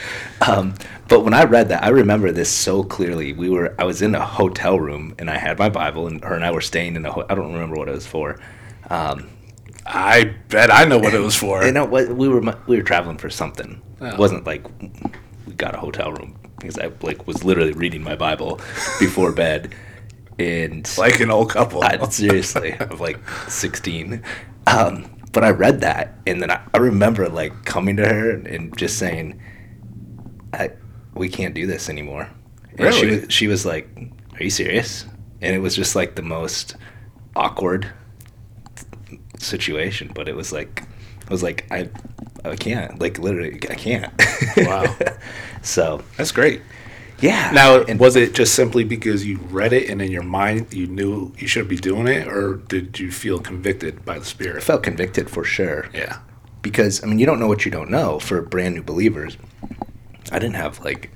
Um, 0.48 0.76
but 1.08 1.22
when 1.22 1.34
I 1.34 1.46
read 1.46 1.70
that, 1.70 1.84
I 1.84 1.90
remember 1.90 2.32
this 2.32 2.50
so 2.52 2.84
clearly. 2.84 3.34
We 3.34 3.50
were, 3.50 3.74
I 3.80 3.84
was 3.86 4.02
in 4.02 4.14
a 4.14 4.24
hotel 4.24 4.80
room 4.80 5.16
and 5.18 5.30
I 5.30 5.38
had 5.38 5.58
my 5.58 5.70
Bible, 5.70 6.08
and 6.08 6.24
her 6.24 6.36
and 6.36 6.46
I 6.46 6.52
were 6.52 6.62
staying 6.62 6.96
in 6.96 7.06
a. 7.06 7.12
Ho- 7.12 7.26
I 7.30 7.34
don't 7.36 7.54
remember 7.54 7.78
what 7.78 7.88
it 7.88 7.94
was 7.94 8.06
for. 8.06 8.40
Um, 8.90 9.30
I 9.88 10.36
bet 10.50 10.72
I 10.72 10.86
know 10.86 11.00
what 11.00 11.14
it 11.14 11.20
was 11.20 11.36
for. 11.36 11.64
you 11.66 11.72
know, 11.72 11.86
what 11.86 12.10
we 12.10 12.28
were 12.28 12.42
we 12.68 12.78
were 12.78 12.84
traveling 12.84 13.18
for 13.18 13.30
something. 13.30 13.82
Oh. 14.02 14.08
It 14.08 14.18
wasn't 14.18 14.46
like 14.46 14.66
we 15.48 15.54
got 15.54 15.76
a 15.76 15.78
hotel 15.78 16.12
room 16.12 16.36
because 16.60 16.78
I 16.78 16.92
like 17.02 17.28
was 17.28 17.44
literally 17.44 17.74
reading 17.74 18.04
my 18.04 18.16
Bible 18.16 18.60
before 19.00 19.32
bed, 19.46 19.76
and 20.40 20.90
like 20.98 21.20
an 21.20 21.32
old 21.32 21.50
couple. 21.52 21.84
I, 21.84 21.98
seriously, 22.10 22.74
of 22.80 23.00
like 23.00 23.20
16. 23.50 24.24
Um, 24.68 25.12
but 25.32 25.44
I 25.44 25.50
read 25.52 25.82
that, 25.82 26.16
and 26.26 26.42
then 26.42 26.50
I, 26.52 26.62
I 26.74 26.78
remember 26.78 27.28
like 27.30 27.66
coming 27.66 27.98
to 27.98 28.08
her 28.08 28.32
and 28.32 28.76
just 28.78 28.98
saying, 28.98 29.40
I, 30.54 30.72
"We 31.14 31.30
can't 31.30 31.54
do 31.54 31.68
this 31.68 31.90
anymore." 31.90 32.30
And 32.78 32.94
she 32.94 33.06
Really? 33.06 33.20
was, 33.22 33.34
she 33.34 33.48
was 33.48 33.66
like, 33.66 33.88
"Are 34.34 34.44
you 34.44 34.50
serious?" 34.50 35.06
And 35.42 35.56
it 35.56 35.60
was 35.60 35.76
just 35.76 35.96
like 35.96 36.16
the 36.16 36.22
most 36.24 36.76
awkward 37.36 37.92
situation. 39.40 40.12
But 40.14 40.28
it 40.28 40.36
was 40.36 40.52
like, 40.52 40.84
I 41.28 41.32
was 41.32 41.44
like, 41.44 41.66
I, 41.72 41.90
I 42.44 42.56
can't, 42.56 43.00
like 43.00 43.18
literally, 43.20 43.56
I 43.70 43.76
can't. 43.76 44.14
Wow. 44.58 44.96
so 45.62 46.04
That's 46.18 46.32
great. 46.32 46.62
yeah. 47.20 47.52
Now, 47.54 47.82
and 47.82 48.00
was 48.00 48.16
it 48.16 48.34
just 48.36 48.54
simply 48.54 48.84
because 48.84 49.26
you 49.26 49.38
read 49.50 49.74
it 49.74 49.90
and 49.90 50.02
in 50.02 50.12
your 50.12 50.24
mind 50.24 50.74
you 50.74 50.86
knew 50.88 51.34
you 51.38 51.48
should 51.48 51.68
be 51.68 51.78
doing 51.78 52.08
it, 52.08 52.28
or 52.28 52.56
did 52.56 53.00
you 53.00 53.12
feel 53.12 53.40
convicted 53.40 54.06
by 54.06 54.20
the 54.20 54.26
Spirit? 54.26 54.58
I 54.58 54.60
felt 54.62 54.84
convicted 54.84 55.30
for 55.30 55.44
sure. 55.44 55.90
Yeah. 55.94 56.20
because 56.62 57.04
I 57.04 57.08
mean 57.08 57.20
you 57.20 57.26
don't 57.26 57.40
know 57.40 57.48
what 57.48 57.66
you 57.66 57.72
don't 57.72 57.90
know 57.90 58.20
for 58.20 58.42
brand 58.42 58.76
new 58.76 58.84
believers. 58.84 59.38
I 60.32 60.40
didn't 60.40 60.56
have 60.56 60.84
like 60.84 61.12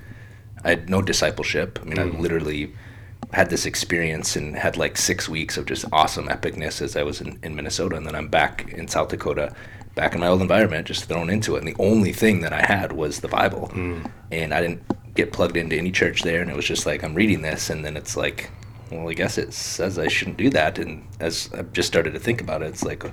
I 0.64 0.70
had 0.70 0.88
no 0.90 1.02
discipleship. 1.02 1.78
I 1.82 1.84
mean 1.84 1.98
I 1.98 2.04
mm. 2.04 2.18
literally 2.18 2.74
had 3.32 3.50
this 3.50 3.66
experience 3.66 4.34
and 4.36 4.56
had 4.56 4.76
like 4.76 4.96
six 4.96 5.28
weeks 5.28 5.56
of 5.56 5.66
just 5.66 5.84
awesome 5.92 6.26
epicness 6.28 6.82
as 6.82 6.96
I 6.96 7.02
was 7.04 7.20
in, 7.20 7.38
in 7.42 7.54
Minnesota 7.54 7.96
and 7.96 8.06
then 8.06 8.14
I'm 8.16 8.28
back 8.28 8.72
in 8.72 8.88
South 8.88 9.08
Dakota, 9.08 9.54
back 9.94 10.14
in 10.14 10.20
my 10.20 10.28
old 10.28 10.42
environment, 10.42 10.86
just 10.86 11.04
thrown 11.04 11.30
into 11.30 11.56
it. 11.56 11.58
And 11.64 11.68
the 11.68 11.82
only 11.82 12.12
thing 12.12 12.40
that 12.40 12.52
I 12.52 12.62
had 12.62 12.92
was 12.92 13.20
the 13.20 13.28
Bible. 13.28 13.70
And 14.30 14.54
I 14.54 14.60
didn't 14.60 14.82
get 15.14 15.32
plugged 15.32 15.56
into 15.56 15.76
any 15.76 15.90
church 15.90 16.22
there. 16.22 16.40
And 16.40 16.50
it 16.50 16.56
was 16.56 16.64
just 16.64 16.86
like 16.86 17.02
I'm 17.02 17.14
reading 17.14 17.42
this 17.42 17.70
and 17.70 17.84
then 17.84 17.96
it's 17.96 18.16
like 18.16 18.50
well, 18.90 19.08
I 19.08 19.14
guess 19.14 19.38
it 19.38 19.52
says 19.52 19.98
I 19.98 20.08
shouldn't 20.08 20.36
do 20.36 20.50
that. 20.50 20.78
And 20.78 21.06
as 21.20 21.48
I've 21.54 21.72
just 21.72 21.88
started 21.88 22.12
to 22.14 22.18
think 22.18 22.40
about 22.40 22.62
it, 22.62 22.66
it's 22.66 22.82
like, 22.82 23.04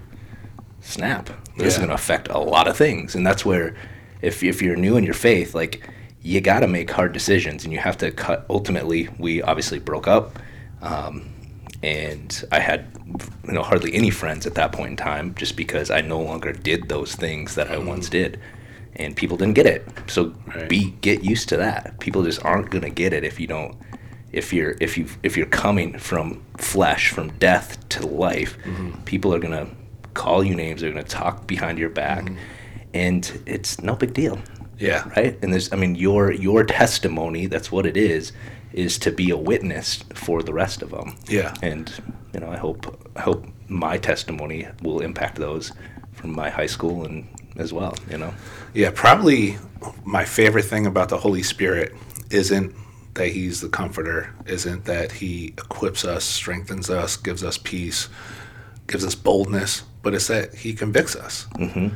snap. 0.81 1.29
This 1.57 1.73
is 1.73 1.77
going 1.77 1.89
to 1.89 1.95
affect 1.95 2.29
a 2.29 2.37
lot 2.37 2.67
of 2.67 2.77
things. 2.77 3.15
And 3.15 3.25
that's 3.25 3.45
where 3.45 3.75
if, 4.21 4.43
if 4.43 4.61
you're 4.61 4.75
new 4.75 4.97
in 4.97 5.03
your 5.03 5.13
faith 5.13 5.53
like 5.53 5.87
you 6.21 6.41
got 6.41 6.61
to 6.61 6.67
make 6.67 6.89
hard 6.89 7.13
decisions. 7.13 7.63
And 7.63 7.73
you 7.73 7.79
have 7.79 7.97
to 7.97 8.11
cut 8.11 8.45
ultimately 8.49 9.09
we 9.19 9.41
obviously 9.41 9.79
broke 9.79 10.07
up. 10.07 10.39
Um, 10.81 11.33
and 11.83 12.43
I 12.51 12.59
had 12.59 12.87
you 13.45 13.53
know 13.53 13.63
hardly 13.63 13.93
any 13.93 14.09
friends 14.09 14.45
at 14.45 14.55
that 14.55 14.71
point 14.71 14.91
in 14.91 14.97
time, 14.97 15.35
just 15.35 15.55
because 15.55 15.91
I 15.91 16.01
no 16.01 16.19
longer 16.19 16.51
did 16.51 16.89
those 16.89 17.15
things 17.15 17.55
that 17.55 17.69
I 17.69 17.77
once 17.77 18.07
mm. 18.07 18.11
did, 18.11 18.39
and 18.95 19.15
people 19.15 19.37
didn't 19.37 19.55
get 19.55 19.65
it. 19.65 19.87
So 20.07 20.33
Right. 20.47 20.69
be 20.69 20.91
get 21.01 21.23
used 21.23 21.49
to 21.49 21.57
that. 21.57 21.99
People 21.99 22.23
just 22.23 22.43
aren't 22.43 22.69
gonna 22.69 22.89
get 22.89 23.13
it 23.13 23.23
if 23.23 23.39
you 23.39 23.47
don't. 23.47 23.75
If 24.31 24.51
you're 24.53 24.75
if 24.79 24.97
you 24.97 25.07
if 25.23 25.37
you're 25.37 25.45
coming 25.45 25.97
from 25.97 26.43
flesh, 26.57 27.09
from 27.11 27.29
death 27.37 27.87
to 27.89 28.05
life, 28.07 28.57
mm-hmm. 28.63 28.91
people 29.03 29.33
are 29.33 29.39
gonna 29.39 29.67
call 30.13 30.43
you 30.43 30.55
names. 30.55 30.81
They're 30.81 30.91
gonna 30.91 31.03
talk 31.03 31.47
behind 31.47 31.77
your 31.77 31.89
back, 31.89 32.25
mm-hmm. 32.25 32.37
and 32.93 33.43
it's 33.45 33.81
no 33.81 33.95
big 33.95 34.13
deal 34.13 34.39
Yeah. 34.79 35.07
right 35.15 35.37
and 35.41 35.51
there's 35.53 35.71
i 35.73 35.75
mean 35.75 35.95
your 35.95 36.31
your 36.31 36.63
testimony 36.63 37.45
that's 37.47 37.71
what 37.71 37.85
it 37.85 37.97
is 37.97 38.31
is 38.73 38.97
to 38.99 39.11
be 39.11 39.29
a 39.31 39.37
witness 39.37 40.03
for 40.13 40.43
the 40.43 40.53
rest 40.53 40.81
of 40.81 40.91
them 40.91 41.15
Yeah. 41.27 41.53
and 41.61 41.91
you 42.33 42.39
know 42.39 42.49
i 42.51 42.57
hope 42.57 43.11
i 43.15 43.21
hope 43.21 43.45
my 43.67 43.97
testimony 43.97 44.67
will 44.81 44.99
impact 45.01 45.35
those 45.37 45.71
from 46.13 46.31
my 46.33 46.49
high 46.49 46.65
school 46.67 47.05
and 47.05 47.27
as 47.57 47.71
well 47.73 47.95
you 48.11 48.17
know 48.17 48.33
Yeah, 48.73 48.91
probably 48.93 49.57
my 50.05 50.25
favorite 50.25 50.65
thing 50.65 50.85
about 50.85 51.09
the 51.09 51.17
Holy 51.17 51.43
Spirit 51.43 51.93
isn't 52.29 52.73
that 53.15 53.29
he's 53.29 53.61
the 53.61 53.69
comforter, 53.69 54.33
isn't 54.45 54.85
that 54.85 55.11
he 55.11 55.47
equips 55.57 56.05
us, 56.05 56.23
strengthens 56.23 56.89
us, 56.89 57.17
gives 57.17 57.43
us 57.43 57.57
peace, 57.57 58.09
gives 58.87 59.03
us 59.05 59.15
boldness, 59.15 59.83
but 60.03 60.13
it's 60.13 60.27
that 60.27 60.53
he 60.53 60.73
convicts 60.73 61.15
us. 61.15 61.47
Mm-hmm. 61.55 61.87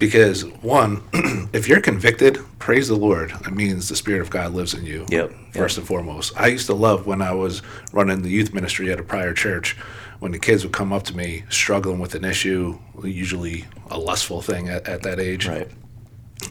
Because, 0.00 0.44
one, 0.62 1.02
if 1.52 1.68
you're 1.68 1.80
convicted, 1.80 2.40
praise 2.58 2.88
the 2.88 2.96
Lord. 2.96 3.30
It 3.30 3.52
means 3.52 3.88
the 3.88 3.94
Spirit 3.94 4.22
of 4.22 4.30
God 4.30 4.52
lives 4.52 4.74
in 4.74 4.84
you, 4.84 5.06
Yep, 5.10 5.32
first 5.52 5.78
and 5.78 5.86
foremost. 5.86 6.32
I 6.36 6.48
used 6.48 6.66
to 6.66 6.74
love 6.74 7.06
when 7.06 7.22
I 7.22 7.32
was 7.32 7.62
running 7.92 8.22
the 8.22 8.30
youth 8.30 8.52
ministry 8.52 8.90
at 8.90 8.98
a 8.98 9.04
prior 9.04 9.34
church 9.34 9.76
when 10.18 10.32
the 10.32 10.38
kids 10.38 10.64
would 10.64 10.72
come 10.72 10.92
up 10.92 11.04
to 11.04 11.16
me 11.16 11.44
struggling 11.48 11.98
with 11.98 12.14
an 12.14 12.24
issue, 12.24 12.78
usually 13.04 13.66
a 13.90 13.98
lustful 13.98 14.42
thing 14.42 14.68
at, 14.68 14.88
at 14.88 15.02
that 15.02 15.20
age 15.20 15.46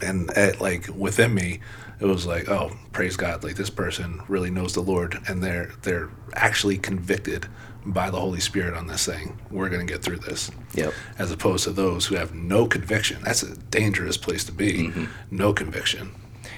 and 0.01 0.29
at, 0.31 0.61
like 0.61 0.87
within 0.95 1.33
me 1.33 1.59
it 1.99 2.05
was 2.05 2.25
like 2.25 2.47
oh 2.49 2.71
praise 2.91 3.15
god 3.17 3.43
like 3.43 3.55
this 3.55 3.69
person 3.69 4.21
really 4.27 4.49
knows 4.49 4.73
the 4.73 4.81
lord 4.81 5.19
and 5.27 5.43
they're 5.43 5.71
they're 5.81 6.09
actually 6.33 6.77
convicted 6.77 7.47
by 7.85 8.09
the 8.09 8.19
holy 8.19 8.39
spirit 8.39 8.73
on 8.73 8.87
this 8.87 9.05
thing 9.05 9.37
we're 9.49 9.69
going 9.69 9.85
to 9.85 9.91
get 9.91 10.01
through 10.03 10.17
this 10.17 10.51
Yep. 10.75 10.93
as 11.17 11.31
opposed 11.31 11.63
to 11.63 11.71
those 11.71 12.05
who 12.07 12.15
have 12.15 12.33
no 12.33 12.67
conviction 12.67 13.21
that's 13.23 13.43
a 13.43 13.55
dangerous 13.57 14.17
place 14.17 14.43
to 14.45 14.51
be 14.51 14.89
mm-hmm. 14.89 15.05
no 15.31 15.53
conviction 15.53 16.11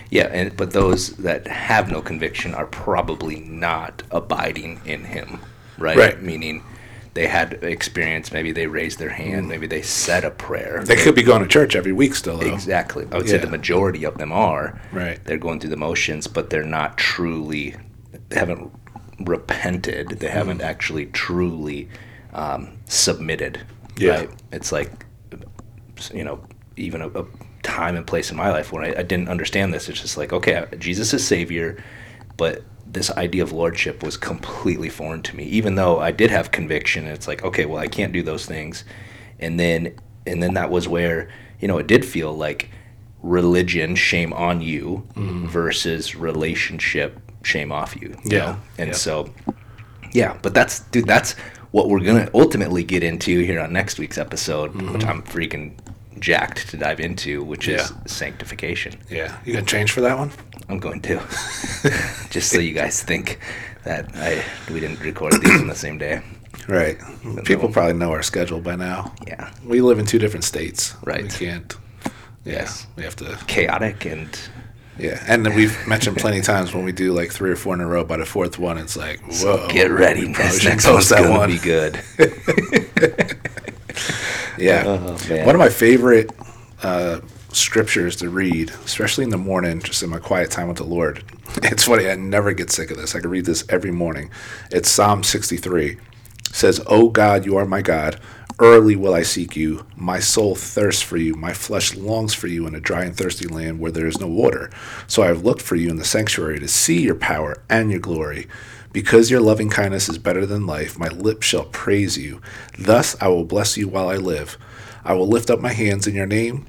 yeah 0.09 0.27
and 0.31 0.57
but 0.57 0.71
those 0.71 1.15
that 1.17 1.47
have 1.47 1.91
no 1.91 2.01
conviction 2.01 2.53
are 2.53 2.65
probably 2.65 3.39
not 3.41 4.03
abiding 4.11 4.81
in 4.85 5.05
him 5.05 5.39
right, 5.77 5.97
Right. 5.97 6.21
meaning 6.21 6.63
they 7.13 7.27
had 7.27 7.53
experience 7.63 8.31
maybe 8.31 8.51
they 8.51 8.67
raised 8.67 8.97
their 8.99 9.09
hand 9.09 9.45
mm. 9.45 9.49
maybe 9.49 9.67
they 9.67 9.81
said 9.81 10.23
a 10.23 10.31
prayer 10.31 10.81
they 10.83 10.95
could 10.95 11.13
be 11.15 11.23
going 11.23 11.41
to 11.41 11.47
church 11.47 11.75
every 11.75 11.91
week 11.91 12.15
still 12.15 12.37
though 12.37 12.53
Exactly. 12.53 13.05
I 13.11 13.17
would 13.17 13.27
say 13.29 13.37
the 13.37 13.47
majority 13.47 14.03
of 14.05 14.17
them 14.17 14.31
are. 14.31 14.79
Right. 14.91 15.21
They're 15.25 15.37
going 15.37 15.59
through 15.59 15.71
the 15.71 15.77
motions, 15.77 16.27
but 16.27 16.49
they're 16.49 16.63
not 16.63 16.97
truly, 16.97 17.75
they 18.29 18.39
haven't 18.39 18.71
repented. 19.25 20.09
They 20.19 20.29
haven't 20.29 20.61
actually 20.61 21.07
truly 21.07 21.89
um, 22.33 22.77
submitted. 22.85 23.61
Yeah. 23.97 24.11
Right? 24.11 24.29
It's 24.51 24.71
like, 24.71 25.05
you 26.13 26.23
know, 26.23 26.43
even 26.77 27.01
a, 27.01 27.09
a 27.09 27.25
time 27.63 27.95
and 27.95 28.05
place 28.05 28.31
in 28.31 28.37
my 28.37 28.49
life 28.49 28.71
when 28.71 28.83
I, 28.83 28.99
I 28.99 29.03
didn't 29.03 29.29
understand 29.29 29.73
this. 29.73 29.89
It's 29.89 30.01
just 30.01 30.17
like, 30.17 30.33
okay, 30.33 30.65
Jesus 30.77 31.13
is 31.13 31.25
Savior, 31.25 31.83
but 32.37 32.63
this 32.85 33.11
idea 33.11 33.43
of 33.43 33.51
lordship 33.51 34.03
was 34.03 34.17
completely 34.17 34.89
foreign 34.89 35.21
to 35.23 35.35
me. 35.35 35.43
Even 35.45 35.75
though 35.75 35.99
I 35.99 36.11
did 36.11 36.29
have 36.29 36.51
conviction, 36.51 37.07
it's 37.07 37.27
like, 37.27 37.43
okay, 37.43 37.65
well, 37.65 37.79
I 37.79 37.87
can't 37.87 38.11
do 38.11 38.21
those 38.21 38.45
things, 38.45 38.83
and 39.39 39.59
then 39.59 39.95
and 40.27 40.43
then 40.43 40.53
that 40.55 40.69
was 40.69 40.87
where 40.87 41.29
you 41.59 41.67
know 41.67 41.77
it 41.77 41.87
did 41.87 42.05
feel 42.05 42.33
like 42.33 42.69
religion, 43.23 43.95
shame 43.95 44.33
on 44.33 44.61
you, 44.61 45.07
versus 45.15 46.15
relationship, 46.15 47.19
shame 47.43 47.71
off 47.71 47.95
you. 47.95 48.09
you 48.23 48.37
Yeah, 48.37 48.39
know? 48.45 48.57
and 48.77 48.87
yeah. 48.89 48.95
so 48.95 49.29
yeah, 50.13 50.37
but 50.41 50.53
that's 50.53 50.81
dude, 50.91 51.05
that's 51.07 51.33
what 51.71 51.89
we're 51.89 52.01
gonna 52.01 52.29
ultimately 52.33 52.83
get 52.83 53.03
into 53.03 53.39
here 53.39 53.61
on 53.61 53.71
next 53.73 53.97
week's 53.99 54.17
episode, 54.17 54.73
which 54.75 54.83
mm-hmm. 54.85 55.09
I'm 55.09 55.23
freaking 55.23 55.77
jacked 56.19 56.69
to 56.69 56.77
dive 56.77 56.99
into, 56.99 57.43
which 57.43 57.67
is 57.67 57.91
sanctification. 58.05 58.93
yeah 59.09 59.37
you 59.45 59.53
gonna 59.53 59.65
change 59.65 59.91
for 59.91 60.01
that 60.01 60.17
one 60.17 60.31
I'm 60.69 60.77
going 60.79 61.01
to, 61.01 61.15
just 62.29 62.49
so 62.51 62.59
you 62.59 62.73
guys 62.73 63.01
think 63.01 63.39
that 63.83 64.09
I 64.15 64.43
we 64.71 64.79
didn't 64.79 64.99
record 65.01 65.33
these 65.41 65.59
on 65.59 65.67
the 65.67 65.75
same 65.75 65.97
day. 65.97 66.21
right 66.67 66.97
people 67.45 67.69
probably 67.69 67.93
know 67.93 68.11
our 68.11 68.21
schedule 68.21 68.61
by 68.61 68.75
now 68.75 69.13
Yeah, 69.25 69.51
we 69.65 69.81
live 69.81 69.97
in 69.97 70.05
two 70.05 70.19
different 70.19 70.43
states 70.43 70.93
Right. 71.03 71.23
we 71.23 71.29
can't 71.29 71.75
yeah 72.45 72.53
Yes. 72.53 72.85
we 72.95 73.03
have 73.03 73.15
to 73.17 73.37
chaotic 73.47 74.05
and 74.05 74.29
Yeah, 75.01 75.23
and 75.27 75.43
then 75.45 75.55
we've 75.55 75.75
mentioned 75.87 76.17
plenty 76.17 76.39
of 76.39 76.45
times 76.45 76.73
when 76.73 76.85
we 76.85 76.91
do 76.91 77.11
like 77.11 77.31
three 77.31 77.49
or 77.49 77.55
four 77.55 77.73
in 77.73 77.81
a 77.81 77.87
row. 77.87 78.03
By 78.03 78.17
the 78.17 78.25
fourth 78.25 78.59
one, 78.59 78.77
it's 78.77 78.95
like, 78.95 79.19
whoa, 79.41 79.67
get 79.69 79.89
ready. 79.89 80.31
This 80.31 80.63
next 80.63 80.85
post 80.85 81.11
one's 81.11 81.27
gonna 81.27 81.47
be 81.47 81.57
good. 81.57 81.99
Yeah, 84.57 84.83
Oh, 84.85 85.17
one 85.45 85.55
of 85.55 85.59
my 85.59 85.69
favorite 85.69 86.29
uh, 86.83 87.21
scriptures 87.51 88.15
to 88.17 88.29
read, 88.29 88.69
especially 88.85 89.23
in 89.23 89.31
the 89.31 89.37
morning, 89.37 89.81
just 89.81 90.03
in 90.03 90.09
my 90.09 90.19
quiet 90.19 90.51
time 90.51 90.67
with 90.67 90.77
the 90.77 90.83
Lord. 90.83 91.23
It's 91.63 91.83
funny, 91.85 92.07
I 92.09 92.15
never 92.15 92.53
get 92.53 92.69
sick 92.71 92.91
of 92.91 92.97
this. 92.97 93.13
I 93.15 93.19
can 93.19 93.29
read 93.29 93.45
this 93.45 93.65
every 93.69 93.91
morning. 93.91 94.29
It's 94.71 94.89
Psalm 94.89 95.23
63. 95.23 95.89
It 95.91 95.97
says, 96.51 96.79
"Oh 96.87 97.09
God, 97.09 97.45
you 97.45 97.57
are 97.57 97.65
my 97.65 97.81
God. 97.81 98.19
Early 98.61 98.95
will 98.95 99.15
I 99.15 99.23
seek 99.23 99.55
you. 99.55 99.87
My 99.95 100.19
soul 100.19 100.53
thirsts 100.53 101.01
for 101.01 101.17
you. 101.17 101.33
My 101.33 101.51
flesh 101.51 101.95
longs 101.95 102.35
for 102.35 102.45
you 102.45 102.67
in 102.67 102.75
a 102.75 102.79
dry 102.79 103.05
and 103.05 103.17
thirsty 103.17 103.47
land 103.47 103.79
where 103.79 103.91
there 103.91 104.05
is 104.05 104.19
no 104.19 104.27
water. 104.27 104.69
So 105.07 105.23
I 105.23 105.27
have 105.27 105.43
looked 105.43 105.63
for 105.63 105.75
you 105.75 105.89
in 105.89 105.95
the 105.95 106.05
sanctuary 106.05 106.59
to 106.59 106.67
see 106.67 107.01
your 107.01 107.15
power 107.15 107.63
and 107.69 107.89
your 107.89 107.99
glory." 107.99 108.47
Because 108.93 109.31
your 109.31 109.39
loving 109.39 109.69
kindness 109.69 110.09
is 110.09 110.19
better 110.19 110.45
than 110.45 110.67
life, 110.67 110.99
my 110.99 111.07
lips 111.07 111.47
shall 111.47 111.63
praise 111.63 112.19
you. 112.19 112.39
Thus 112.77 113.15
I 113.19 113.29
will 113.29 113.45
bless 113.45 113.77
you 113.77 113.87
while 113.87 114.09
I 114.09 114.17
live. 114.17 114.57
I 115.03 115.13
will 115.13 115.27
lift 115.27 115.49
up 115.49 115.59
my 115.59 115.73
hands 115.73 116.05
in 116.05 116.13
your 116.13 116.27
name. 116.27 116.67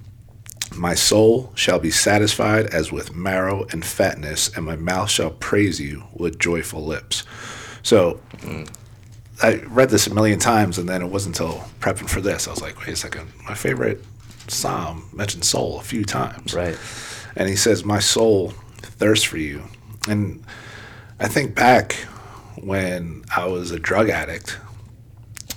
My 0.74 0.94
soul 0.94 1.52
shall 1.54 1.78
be 1.78 1.90
satisfied 1.90 2.66
as 2.66 2.90
with 2.90 3.14
marrow 3.14 3.66
and 3.70 3.84
fatness, 3.84 4.50
and 4.56 4.64
my 4.64 4.76
mouth 4.76 5.10
shall 5.10 5.30
praise 5.30 5.78
you 5.78 6.04
with 6.14 6.38
joyful 6.38 6.82
lips. 6.82 7.24
So 7.82 8.20
mm. 8.38 8.66
I 9.42 9.56
read 9.66 9.90
this 9.90 10.06
a 10.06 10.14
million 10.14 10.38
times, 10.38 10.78
and 10.78 10.88
then 10.88 11.02
it 11.02 11.08
wasn't 11.08 11.38
until 11.40 11.64
prepping 11.80 12.08
for 12.08 12.20
this 12.20 12.46
I 12.46 12.50
was 12.52 12.62
like, 12.62 12.78
wait 12.80 12.88
a 12.90 12.96
second, 12.96 13.32
my 13.48 13.54
favorite 13.54 14.04
psalm 14.48 15.08
mentioned 15.12 15.44
soul 15.44 15.78
a 15.78 15.82
few 15.82 16.04
times 16.04 16.54
Right. 16.54 16.76
and 17.36 17.48
he 17.48 17.56
says, 17.56 17.84
"My 17.84 17.98
soul 18.00 18.52
thirsts 18.98 19.24
for 19.24 19.38
you." 19.38 19.62
And 20.08 20.42
I 21.20 21.28
think 21.28 21.54
back 21.54 21.92
when 22.60 23.22
I 23.36 23.46
was 23.46 23.70
a 23.70 23.78
drug 23.78 24.08
addict, 24.10 24.58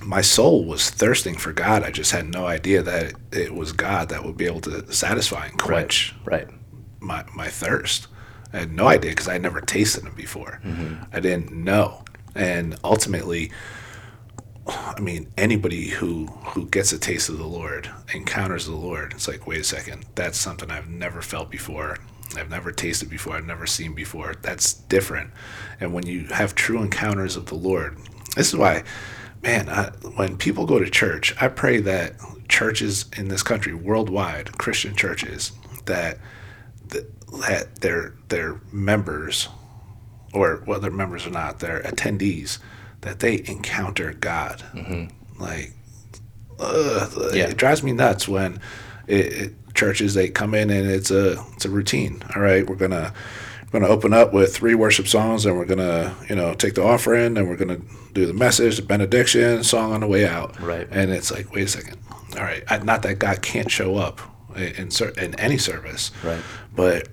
my 0.03 0.21
soul 0.21 0.65
was 0.65 0.89
thirsting 0.89 1.35
for 1.35 1.51
God. 1.51 1.83
I 1.83 1.89
just 1.91 2.11
had 2.11 2.27
no 2.31 2.45
idea 2.45 2.83
that 2.83 3.13
it 3.31 3.53
was 3.55 3.71
God 3.71 4.09
that 4.09 4.23
would 4.23 4.37
be 4.37 4.45
able 4.45 4.61
to 4.61 4.91
satisfy 4.93 5.47
and 5.47 5.57
quench 5.57 6.13
Right. 6.23 6.47
my, 6.99 7.23
my 7.35 7.47
thirst. 7.47 8.07
I 8.53 8.59
had 8.59 8.71
no 8.71 8.87
idea 8.87 9.11
because 9.11 9.27
I 9.27 9.33
had 9.33 9.41
never 9.41 9.59
tasted 9.61 10.03
him 10.05 10.13
before. 10.15 10.61
Mm-hmm. 10.63 11.03
I 11.11 11.19
didn't 11.19 11.51
know. 11.51 12.04
And 12.35 12.77
ultimately, 12.83 13.51
I 14.67 14.99
mean, 14.99 15.31
anybody 15.37 15.89
who, 15.89 16.27
who 16.27 16.65
gets 16.67 16.91
a 16.91 16.99
taste 16.99 17.29
of 17.29 17.37
the 17.37 17.45
Lord, 17.45 17.89
encounters 18.13 18.65
the 18.65 18.75
Lord, 18.75 19.13
it's 19.13 19.27
like, 19.27 19.47
wait 19.47 19.61
a 19.61 19.63
second, 19.63 20.05
that's 20.15 20.37
something 20.37 20.69
I've 20.69 20.89
never 20.89 21.21
felt 21.21 21.49
before. 21.49 21.97
I've 22.35 22.49
never 22.49 22.71
tasted 22.71 23.09
before. 23.09 23.35
I've 23.35 23.45
never 23.45 23.67
seen 23.67 23.93
before. 23.93 24.35
That's 24.41 24.73
different. 24.73 25.31
And 25.79 25.93
when 25.93 26.05
you 26.05 26.25
have 26.27 26.55
true 26.55 26.81
encounters 26.81 27.35
of 27.35 27.45
the 27.45 27.55
Lord, 27.55 27.97
this 28.35 28.49
is 28.49 28.55
why, 28.55 28.83
man, 29.41 29.69
I, 29.69 29.91
when 30.15 30.37
people 30.37 30.65
go 30.65 30.79
to 30.79 30.89
church, 30.89 31.35
I 31.39 31.47
pray 31.47 31.79
that 31.81 32.15
churches 32.49 33.05
in 33.15 33.27
this 33.27 33.43
country, 33.43 33.73
worldwide, 33.73 34.57
Christian 34.57 34.95
churches, 34.95 35.51
that 35.85 36.17
that, 37.41 37.75
their 37.81 38.13
their 38.29 38.59
members, 38.71 39.49
or 40.35 40.57
whether 40.65 40.91
members 40.91 41.25
or 41.25 41.31
not, 41.31 41.59
their 41.59 41.81
attendees, 41.81 42.59
that 43.01 43.19
they 43.19 43.43
encounter 43.47 44.13
God. 44.13 44.61
Mm-hmm. 44.73 45.41
Like, 45.41 45.71
ugh, 46.59 47.31
Yeah. 47.33 47.45
it 47.47 47.57
drives 47.57 47.83
me 47.83 47.93
nuts 47.93 48.27
when 48.27 48.59
it, 49.07 49.25
it, 49.33 49.53
churches 49.73 50.13
they 50.13 50.29
come 50.29 50.53
in 50.53 50.69
and 50.69 50.89
it's 50.89 51.11
a 51.11 51.33
it's 51.53 51.65
a 51.65 51.69
routine. 51.69 52.23
All 52.35 52.41
right, 52.41 52.67
we're 52.67 52.75
gonna 52.75 53.13
we're 53.71 53.79
gonna 53.79 53.91
open 53.91 54.13
up 54.13 54.33
with 54.33 54.55
three 54.55 54.75
worship 54.75 55.07
songs, 55.07 55.45
and 55.45 55.57
we're 55.57 55.65
gonna 55.65 56.15
you 56.29 56.35
know 56.35 56.53
take 56.53 56.75
the 56.75 56.83
offering, 56.83 57.37
and 57.37 57.47
we're 57.49 57.57
gonna 57.57 57.79
do 58.13 58.25
the 58.25 58.33
message, 58.33 58.77
the 58.77 58.81
benediction, 58.83 59.63
song 59.63 59.93
on 59.93 59.99
the 60.01 60.07
way 60.07 60.25
out. 60.27 60.59
Right. 60.61 60.87
And 60.91 61.11
it's 61.11 61.31
like, 61.31 61.51
wait 61.53 61.63
a 61.65 61.67
second. 61.67 61.97
All 62.37 62.43
right, 62.43 62.63
I, 62.69 62.77
not 62.79 63.01
that 63.03 63.19
God 63.19 63.41
can't 63.41 63.69
show 63.69 63.95
up 63.97 64.21
in 64.55 64.63
in, 64.73 64.89
in 65.19 65.35
any 65.39 65.57
service. 65.57 66.11
Right. 66.23 66.41
But 66.75 67.09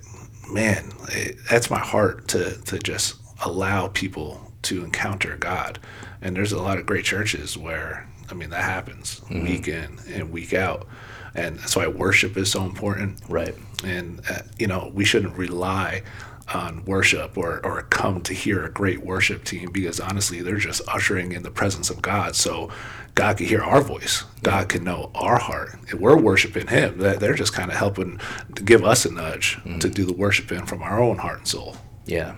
man, 0.53 0.91
it, 1.09 1.37
that's 1.49 1.69
my 1.69 1.79
heart 1.79 2.27
to 2.29 2.57
to 2.61 2.79
just 2.79 3.15
allow 3.43 3.87
people 3.87 4.51
to 4.63 4.83
encounter 4.83 5.35
God. 5.37 5.79
And 6.21 6.35
there's 6.35 6.53
a 6.53 6.61
lot 6.61 6.77
of 6.77 6.85
great 6.85 7.05
churches 7.05 7.57
where, 7.57 8.07
I 8.29 8.33
mean, 8.33 8.49
that 8.51 8.63
happens 8.63 9.21
week 9.29 9.67
in 9.67 9.99
and 10.07 10.31
week 10.31 10.53
out. 10.53 10.87
And 11.35 11.59
that's 11.59 11.75
why 11.75 11.87
worship 11.87 12.37
is 12.37 12.51
so 12.51 12.63
important. 12.63 13.19
Right. 13.27 13.55
And, 13.83 14.21
uh, 14.29 14.43
you 14.57 14.67
know, 14.67 14.91
we 14.93 15.03
shouldn't 15.03 15.35
rely 15.35 16.03
on 16.53 16.83
worship 16.85 17.37
or, 17.37 17.65
or 17.65 17.83
come 17.83 18.21
to 18.21 18.33
hear 18.33 18.63
a 18.63 18.71
great 18.71 19.03
worship 19.03 19.43
team 19.43 19.71
because 19.71 19.99
honestly, 19.99 20.41
they're 20.41 20.57
just 20.57 20.81
ushering 20.87 21.31
in 21.31 21.43
the 21.43 21.51
presence 21.51 21.89
of 21.89 22.01
God. 22.01 22.35
So 22.35 22.69
God 23.15 23.37
can 23.37 23.45
hear 23.45 23.61
our 23.61 23.81
voice. 23.81 24.23
God 24.41 24.69
can 24.69 24.83
know 24.83 25.11
our 25.15 25.39
heart. 25.39 25.75
And 25.89 25.99
we're 25.99 26.17
worshiping 26.17 26.67
Him. 26.67 26.99
That 26.99 27.19
They're 27.19 27.35
just 27.35 27.53
kind 27.53 27.71
of 27.71 27.77
helping 27.77 28.19
to 28.55 28.63
give 28.63 28.83
us 28.83 29.05
a 29.05 29.11
nudge 29.11 29.57
mm-hmm. 29.57 29.79
to 29.79 29.89
do 29.89 30.05
the 30.05 30.13
worshiping 30.13 30.65
from 30.65 30.81
our 30.81 31.01
own 31.01 31.17
heart 31.17 31.39
and 31.39 31.47
soul. 31.47 31.77
Yeah. 32.05 32.35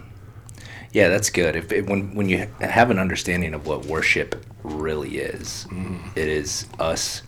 Yeah, 0.92 1.10
that's 1.10 1.30
good. 1.30 1.56
If 1.56 1.72
it, 1.72 1.88
when 1.88 2.16
when 2.16 2.30
you 2.30 2.48
have 2.62 2.90
an 2.90 3.00
understanding 3.00 3.54
of 3.54 3.68
what 3.68 3.86
worship 3.86 4.46
really 4.64 5.18
is, 5.18 5.68
mm-hmm. 5.70 6.08
it 6.18 6.28
is 6.28 6.68
us 6.80 7.22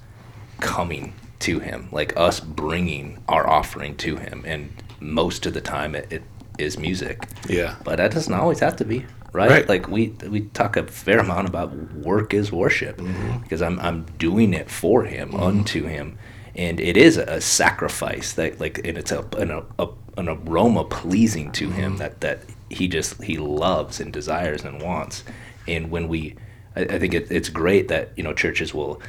coming 0.62 1.14
to 1.40 1.60
Him, 1.60 1.90
like 1.92 2.16
us 2.16 2.40
bringing 2.40 3.22
our 3.28 3.48
offering 3.48 3.98
to 3.98 4.16
Him, 4.16 4.44
and 4.46 4.72
most 5.00 5.46
of 5.46 5.54
the 5.54 5.62
time 5.62 5.96
it, 5.96 6.08
it 6.12 6.24
is 6.58 6.78
music. 6.78 7.28
Yeah. 7.48 7.76
But 7.84 7.98
that 7.98 8.12
doesn't 8.12 8.34
always 8.34 8.60
have 8.60 8.76
to 8.78 8.86
be, 8.86 9.06
right? 9.34 9.50
Right. 9.50 9.70
Like 9.70 9.88
we 9.88 10.10
we 10.28 10.42
talk 10.42 10.78
a 10.78 10.84
fair 10.84 11.20
amount 11.20 11.48
about 11.48 11.74
work 11.94 12.34
is 12.34 12.52
worship 12.52 12.98
mm-hmm. 12.98 13.40
because 13.40 13.62
I'm 13.62 13.80
I'm 13.80 14.04
doing 14.18 14.54
it 14.54 14.70
for 14.70 15.04
Him, 15.04 15.30
mm-hmm. 15.30 15.44
unto 15.44 15.86
Him, 15.86 16.18
and 16.56 16.80
it 16.80 16.98
is 16.98 17.18
a 17.18 17.42
sacrifice 17.42 18.34
that 18.34 18.60
like 18.60 18.80
and 18.86 18.98
it's 18.98 19.12
a 19.12 19.26
an, 19.38 19.64
a, 19.80 19.88
an 20.18 20.30
aroma 20.30 20.86
pleasing 20.86 21.52
to 21.54 21.70
Him 21.70 21.92
mm-hmm. 21.92 22.00
that 22.00 22.22
that 22.22 22.40
He 22.70 22.88
just 22.88 23.22
He 23.24 23.38
loves 23.38 24.00
and 24.00 24.12
desires 24.12 24.64
and 24.64 24.82
wants, 24.82 25.24
and 25.68 25.92
when 25.92 26.08
we, 26.08 26.36
I, 26.76 26.82
I 26.82 27.00
think 27.00 27.14
it, 27.14 27.32
it's 27.32 27.50
great 27.50 27.88
that 27.90 28.12
you 28.16 28.24
know 28.24 28.34
churches 28.34 28.74
will 28.74 29.02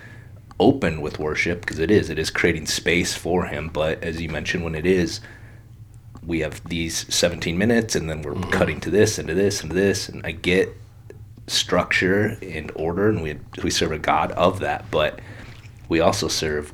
open 0.61 1.01
with 1.01 1.21
worship 1.21 1.61
because 1.61 1.79
it 1.79 1.91
is 1.91 2.11
it 2.11 2.19
is 2.19 2.31
creating 2.31 2.67
space 2.67 3.15
for 3.15 3.47
Him, 3.47 3.69
but 3.69 4.03
as 4.03 4.21
you 4.21 4.29
mentioned, 4.29 4.65
when 4.65 4.75
it 4.75 4.87
is 4.87 5.21
we 6.29 6.41
have 6.41 6.63
these 6.69 7.13
17 7.13 7.59
minutes 7.59 7.97
and 7.97 8.09
then 8.09 8.23
we're 8.23 8.35
mm-hmm. 8.35 8.51
cutting 8.51 8.81
to 8.81 8.91
this 8.91 9.19
and 9.19 9.27
to 9.27 9.35
this 9.35 9.63
and 9.63 9.71
to 9.71 9.77
this 9.77 10.09
and 10.09 10.25
i 10.25 10.31
get 10.31 10.69
structure 11.47 12.39
and 12.43 12.71
order 12.77 13.09
and 13.09 13.23
we 13.23 13.37
we 13.65 13.71
serve 13.71 13.91
a 13.91 13.99
god 13.99 14.31
of 14.33 14.61
that 14.61 14.85
but 14.91 15.21
we 15.89 15.99
also 15.99 16.29
serve 16.29 16.73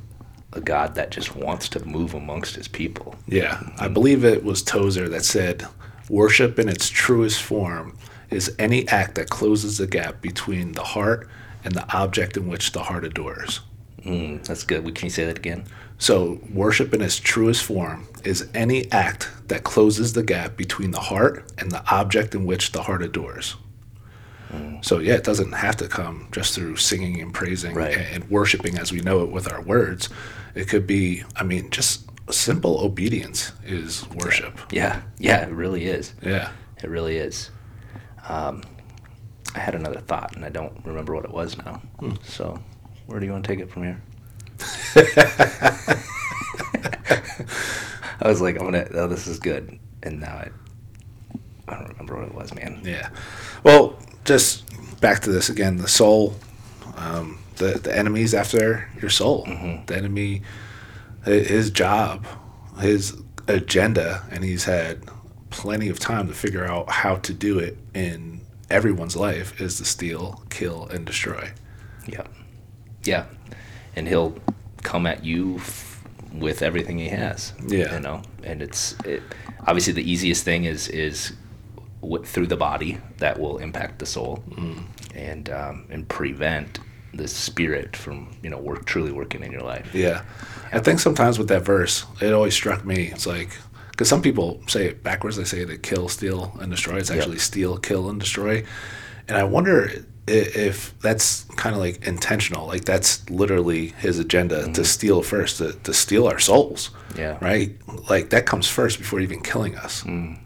a 0.53 0.61
god 0.61 0.95
that 0.97 1.11
just 1.11 1.35
wants 1.37 1.69
to 1.69 1.85
move 1.87 2.13
amongst 2.15 2.57
his 2.57 2.69
people 2.69 3.15
Yeah. 3.27 3.61
I 3.79 3.89
believe 3.89 4.25
it 4.25 4.45
was 4.45 4.63
Tozer 4.63 5.09
that 5.09 5.25
said, 5.25 5.67
worship 6.09 6.59
in 6.59 6.69
its 6.69 6.89
truest 6.89 7.43
form 7.43 7.97
is 8.31 8.55
any 8.59 8.87
act 8.89 9.15
that 9.17 9.31
closes 9.31 9.79
the 9.79 9.87
gap 9.87 10.21
between 10.21 10.73
the 10.73 10.83
heart 10.83 11.29
and 11.65 11.75
the 11.75 11.91
object 11.97 12.37
in 12.37 12.49
which 12.49 12.73
the 12.73 12.83
heart 12.85 13.05
adores. 13.05 13.61
Mm, 14.05 14.45
that's 14.47 14.63
good 14.65 14.85
can 14.95 15.07
you 15.07 15.11
say 15.11 15.25
that 15.25 15.39
again 15.39 15.65
So, 15.99 16.41
worship 16.53 16.93
in 16.93 17.01
its 17.01 17.21
truest 17.21 17.63
form 17.65 18.07
is 18.25 18.49
any 18.53 18.91
act 18.91 19.31
that 19.49 19.63
closes 19.63 20.13
the 20.13 20.23
gap 20.25 20.57
between 20.57 20.91
the 20.91 21.01
heart 21.01 21.53
and 21.57 21.71
the 21.71 21.83
object 21.95 22.35
in 22.35 22.45
which 22.47 22.73
the 22.73 22.83
heart 22.83 23.03
adores. 23.03 23.57
So, 24.83 24.99
yeah, 25.01 25.15
it 25.15 25.25
doesn't 25.25 25.53
have 25.53 25.77
to 25.79 25.89
come 25.89 26.29
just 26.31 26.55
through 26.55 26.77
singing 26.77 27.21
and 27.21 27.33
praising 27.35 27.75
Right. 27.75 27.97
and, 27.97 28.07
and 28.23 28.31
worshiping 28.31 28.79
as 28.79 28.93
we 28.93 29.01
know 29.01 29.23
it 29.25 29.31
with 29.33 29.51
our 29.53 29.61
words. 29.63 30.09
It 30.55 30.69
could 30.69 30.87
be, 30.87 31.25
I 31.37 31.43
mean, 31.43 31.71
just 31.71 32.05
simple 32.31 32.79
obedience 32.81 33.53
is 33.67 34.07
worship. 34.11 34.59
yeah 34.73 35.03
yeah 35.19 35.47
it 35.47 35.53
really 35.53 35.85
is 35.87 36.15
Yeah. 36.23 36.51
it 36.83 36.89
really 36.91 37.17
is 37.19 37.51
um, 38.29 38.63
i 39.55 39.59
had 39.59 39.75
another 39.75 40.01
thought 40.01 40.35
and 40.35 40.43
i 40.45 40.49
don't 40.49 40.73
remember 40.87 41.15
what 41.15 41.25
it 41.27 41.31
was 41.33 41.57
now 41.59 41.83
so 42.23 42.59
where 43.07 43.21
do 43.21 43.27
you 43.27 43.33
want 43.33 43.45
to 43.45 43.49
take 43.49 43.61
it 43.61 43.71
from 43.71 43.83
here 43.85 44.01
I 48.21 48.29
was 48.29 48.41
like, 48.41 48.57
I'm 48.59 48.65
gonna. 48.65 48.87
Oh, 48.93 49.09
this 49.09 49.27
is 49.27 49.39
good. 49.39 49.79
And 50.03 50.21
now 50.21 50.33
I, 50.33 50.51
I 51.69 51.75
don't 51.75 51.89
remember 51.89 52.17
what 52.17 52.29
it 52.29 52.35
was, 52.35 52.55
man. 52.55 52.81
Yeah. 52.85 53.11
Well, 53.63 53.99
just 54.25 54.65
back 55.01 55.21
to 55.23 55.31
this 55.31 55.49
again. 55.49 55.77
The 55.77 55.89
soul, 55.89 56.37
um, 56.97 57.39
the 57.57 57.79
the 57.79 57.97
enemy's 57.97 58.35
after 58.35 58.89
your 59.01 59.11
soul. 59.11 59.45
The 59.87 59.97
enemy, 59.97 60.43
his 61.25 61.71
job, 61.71 62.27
his 62.81 63.21
agenda, 63.49 64.25
and 64.31 64.45
he's 64.45 64.65
had 64.65 65.03
plenty 65.51 65.89
of 65.89 65.99
time 65.99 66.29
to 66.29 66.35
figure 66.35 66.65
out 66.65 66.91
how 66.91 67.17
to 67.17 67.35
do 67.35 67.59
it 67.59 67.77
in 67.95 68.41
everyone's 68.71 69.17
life 69.17 69.61
is 69.61 69.77
to 69.79 69.85
steal, 69.85 70.43
kill, 70.51 70.87
and 70.89 71.05
destroy. 71.05 71.53
Yeah, 72.07 72.27
yeah. 73.05 73.27
And 73.97 74.09
he'll 74.09 74.35
come 74.83 75.07
at 75.07 75.25
you 75.25 75.57
f- 75.57 76.03
with 76.33 76.63
everything 76.63 76.99
he 76.99 77.09
has. 77.09 77.53
Yeah. 77.67 77.95
You 77.95 78.01
know, 78.01 78.23
and 78.43 78.61
it's 78.63 78.95
it, 79.05 79.23
obviously 79.67 79.93
the 79.93 80.11
easiest 80.11 80.45
thing 80.45 80.65
is 80.65 80.89
is 80.89 81.33
w- 82.03 82.25
through 82.25 82.49
the 82.49 82.57
body 82.57 82.99
that 83.19 83.39
will 83.39 83.59
impact 83.59 83.99
the 84.01 84.07
soul 84.07 84.43
and 85.15 85.49
um, 85.51 85.87
and 85.91 86.09
prevent 86.09 86.81
the 87.13 87.29
spirit 87.29 87.97
from 87.97 88.37
you 88.43 88.51
know 88.51 88.59
work 88.59 88.85
truly 88.85 89.13
working 89.13 89.45
in 89.45 89.53
your 89.53 89.63
life. 89.63 89.95
Yeah. 89.95 90.23
I 90.73 90.81
think 90.81 90.99
sometimes 90.99 91.39
with 91.39 91.49
that 91.49 91.63
verse, 91.65 92.05
it 92.21 92.33
always 92.33 92.55
struck 92.55 92.85
me. 92.85 93.05
It's 93.13 93.29
like, 93.29 93.51
because 93.93 94.09
some 94.09 94.21
people 94.21 94.61
say 94.67 94.87
it 94.87 95.05
backwards. 95.05 95.37
They 95.37 95.45
say 95.45 95.65
to 95.65 95.79
kill, 95.79 96.09
steal, 96.09 96.57
and 96.61 96.69
destroy. 96.69 96.97
It's 96.97 97.13
actually 97.13 97.39
steal, 97.39 97.79
kill, 97.79 98.11
and 98.11 98.19
destroy. 98.19 98.65
And 99.29 99.37
I 99.39 99.45
wonder 99.45 100.05
if 100.27 100.99
that's 101.01 101.45
kind 101.57 101.75
of 101.75 101.81
like 101.81 102.07
intentional. 102.07 102.67
Like 102.67 102.85
that's 102.85 103.29
literally 103.31 103.89
his 103.99 104.19
agenda 104.19 104.63
to 104.63 104.69
mm-hmm. 104.69 104.83
steal 104.83 105.23
first, 105.23 105.59
to, 105.59 105.73
to 105.73 105.95
steal 105.95 106.27
our 106.27 106.39
souls. 106.39 106.91
Yeah. 107.17 107.39
Right? 107.41 107.77
Like 108.09 108.31
that 108.31 108.47
comes 108.47 108.69
first 108.69 108.99
before 108.99 109.21
even 109.21 109.43
killing 109.43 109.77
us. 109.77 110.03
Mm. 110.05 110.39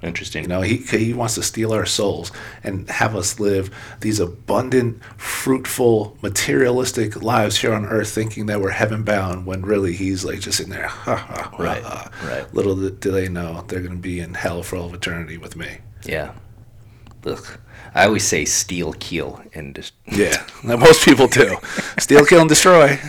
Interesting. 0.00 0.44
You 0.44 0.48
know, 0.48 0.60
he, 0.60 0.76
he 0.76 1.12
wants 1.12 1.34
to 1.34 1.42
steal 1.42 1.72
our 1.72 1.86
souls 1.86 2.30
and 2.62 2.88
have 2.88 3.16
us 3.16 3.40
live 3.40 3.74
these 4.00 4.20
abundant, 4.20 5.02
fruitful, 5.16 6.16
materialistic 6.22 7.20
lives 7.20 7.58
here 7.58 7.72
on 7.72 7.84
earth, 7.84 8.10
thinking 8.10 8.46
that 8.46 8.60
we're 8.60 8.70
heaven 8.70 9.02
bound 9.02 9.44
when 9.44 9.62
really 9.62 9.94
he's 9.94 10.24
like 10.24 10.38
just 10.38 10.60
in 10.60 10.70
there. 10.70 10.86
Ha, 10.86 11.16
ha, 11.16 11.50
ha, 11.52 11.62
Right, 11.62 11.82
ha. 11.82 12.10
right. 12.24 12.54
Little 12.54 12.76
do 12.76 13.10
they 13.10 13.28
know 13.28 13.64
they're 13.66 13.80
going 13.80 13.96
to 13.96 13.98
be 13.98 14.20
in 14.20 14.34
hell 14.34 14.62
for 14.62 14.76
all 14.76 14.86
of 14.86 14.94
eternity 14.94 15.36
with 15.36 15.56
me. 15.56 15.78
Yeah. 16.04 16.32
Look, 17.24 17.60
I 17.94 18.04
always 18.06 18.24
say 18.24 18.44
steal, 18.44 18.92
kill, 18.94 19.40
and 19.54 19.74
just. 19.74 19.94
Yeah, 20.06 20.42
most 20.62 21.04
people 21.04 21.26
do. 21.26 21.56
Steal, 21.98 22.24
kill, 22.24 22.40
and 22.40 22.48
destroy. 22.48 22.98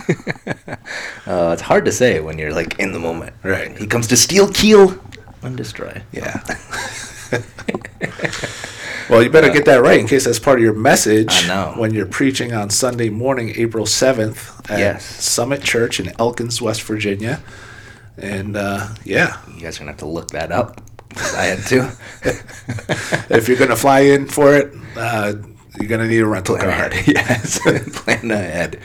Uh, 1.28 1.52
it's 1.54 1.62
hard 1.62 1.86
to 1.86 1.92
say 1.92 2.20
when 2.20 2.40
you're 2.40 2.52
like 2.52 2.80
in 2.80 2.92
the 2.92 2.98
moment. 3.00 3.36
Right. 3.44 3.78
He 3.78 3.86
comes 3.86 4.08
to 4.08 4.18
steal, 4.18 4.50
kill, 4.52 4.98
and 5.44 5.56
destroy. 5.56 6.02
Yeah. 6.12 6.42
well, 9.10 9.22
you 9.22 9.30
better 9.30 9.52
get 9.52 9.66
that 9.66 9.82
right 9.84 10.00
in 10.00 10.08
case 10.08 10.26
that's 10.26 10.40
part 10.40 10.58
of 10.58 10.64
your 10.64 10.74
message 10.74 11.28
I 11.30 11.48
know. 11.48 11.74
when 11.78 11.94
you're 11.94 12.08
preaching 12.08 12.54
on 12.54 12.72
Sunday 12.72 13.10
morning, 13.10 13.54
April 13.58 13.86
7th 13.86 14.70
at 14.72 14.80
Yes. 14.80 15.06
Summit 15.06 15.62
Church 15.64 16.00
in 16.00 16.12
Elkins, 16.20 16.62
West 16.62 16.82
Virginia. 16.82 17.42
And 18.18 18.58
uh, 18.58 18.88
yeah, 19.06 19.38
You 19.54 19.62
guys 19.62 19.78
are 19.78 19.80
gonna 19.82 19.92
have 19.92 20.00
to 20.00 20.08
look 20.08 20.30
that 20.32 20.52
up. 20.52 20.82
I 21.36 21.46
had 21.46 21.66
to. 21.68 21.92
if 23.36 23.48
you're 23.48 23.58
going 23.58 23.70
to 23.70 23.76
fly 23.76 24.02
in 24.02 24.28
for 24.28 24.54
it, 24.56 24.74
uh, 24.96 25.34
you're 25.80 25.88
going 25.88 26.02
to 26.02 26.08
need 26.08 26.20
a 26.20 26.28
rental 26.28 26.58
Plan 26.58 26.70
car. 26.70 26.88
ahead. 26.88 27.08
yes, 27.08 27.60
plan 28.04 28.32
ahead. 28.32 28.80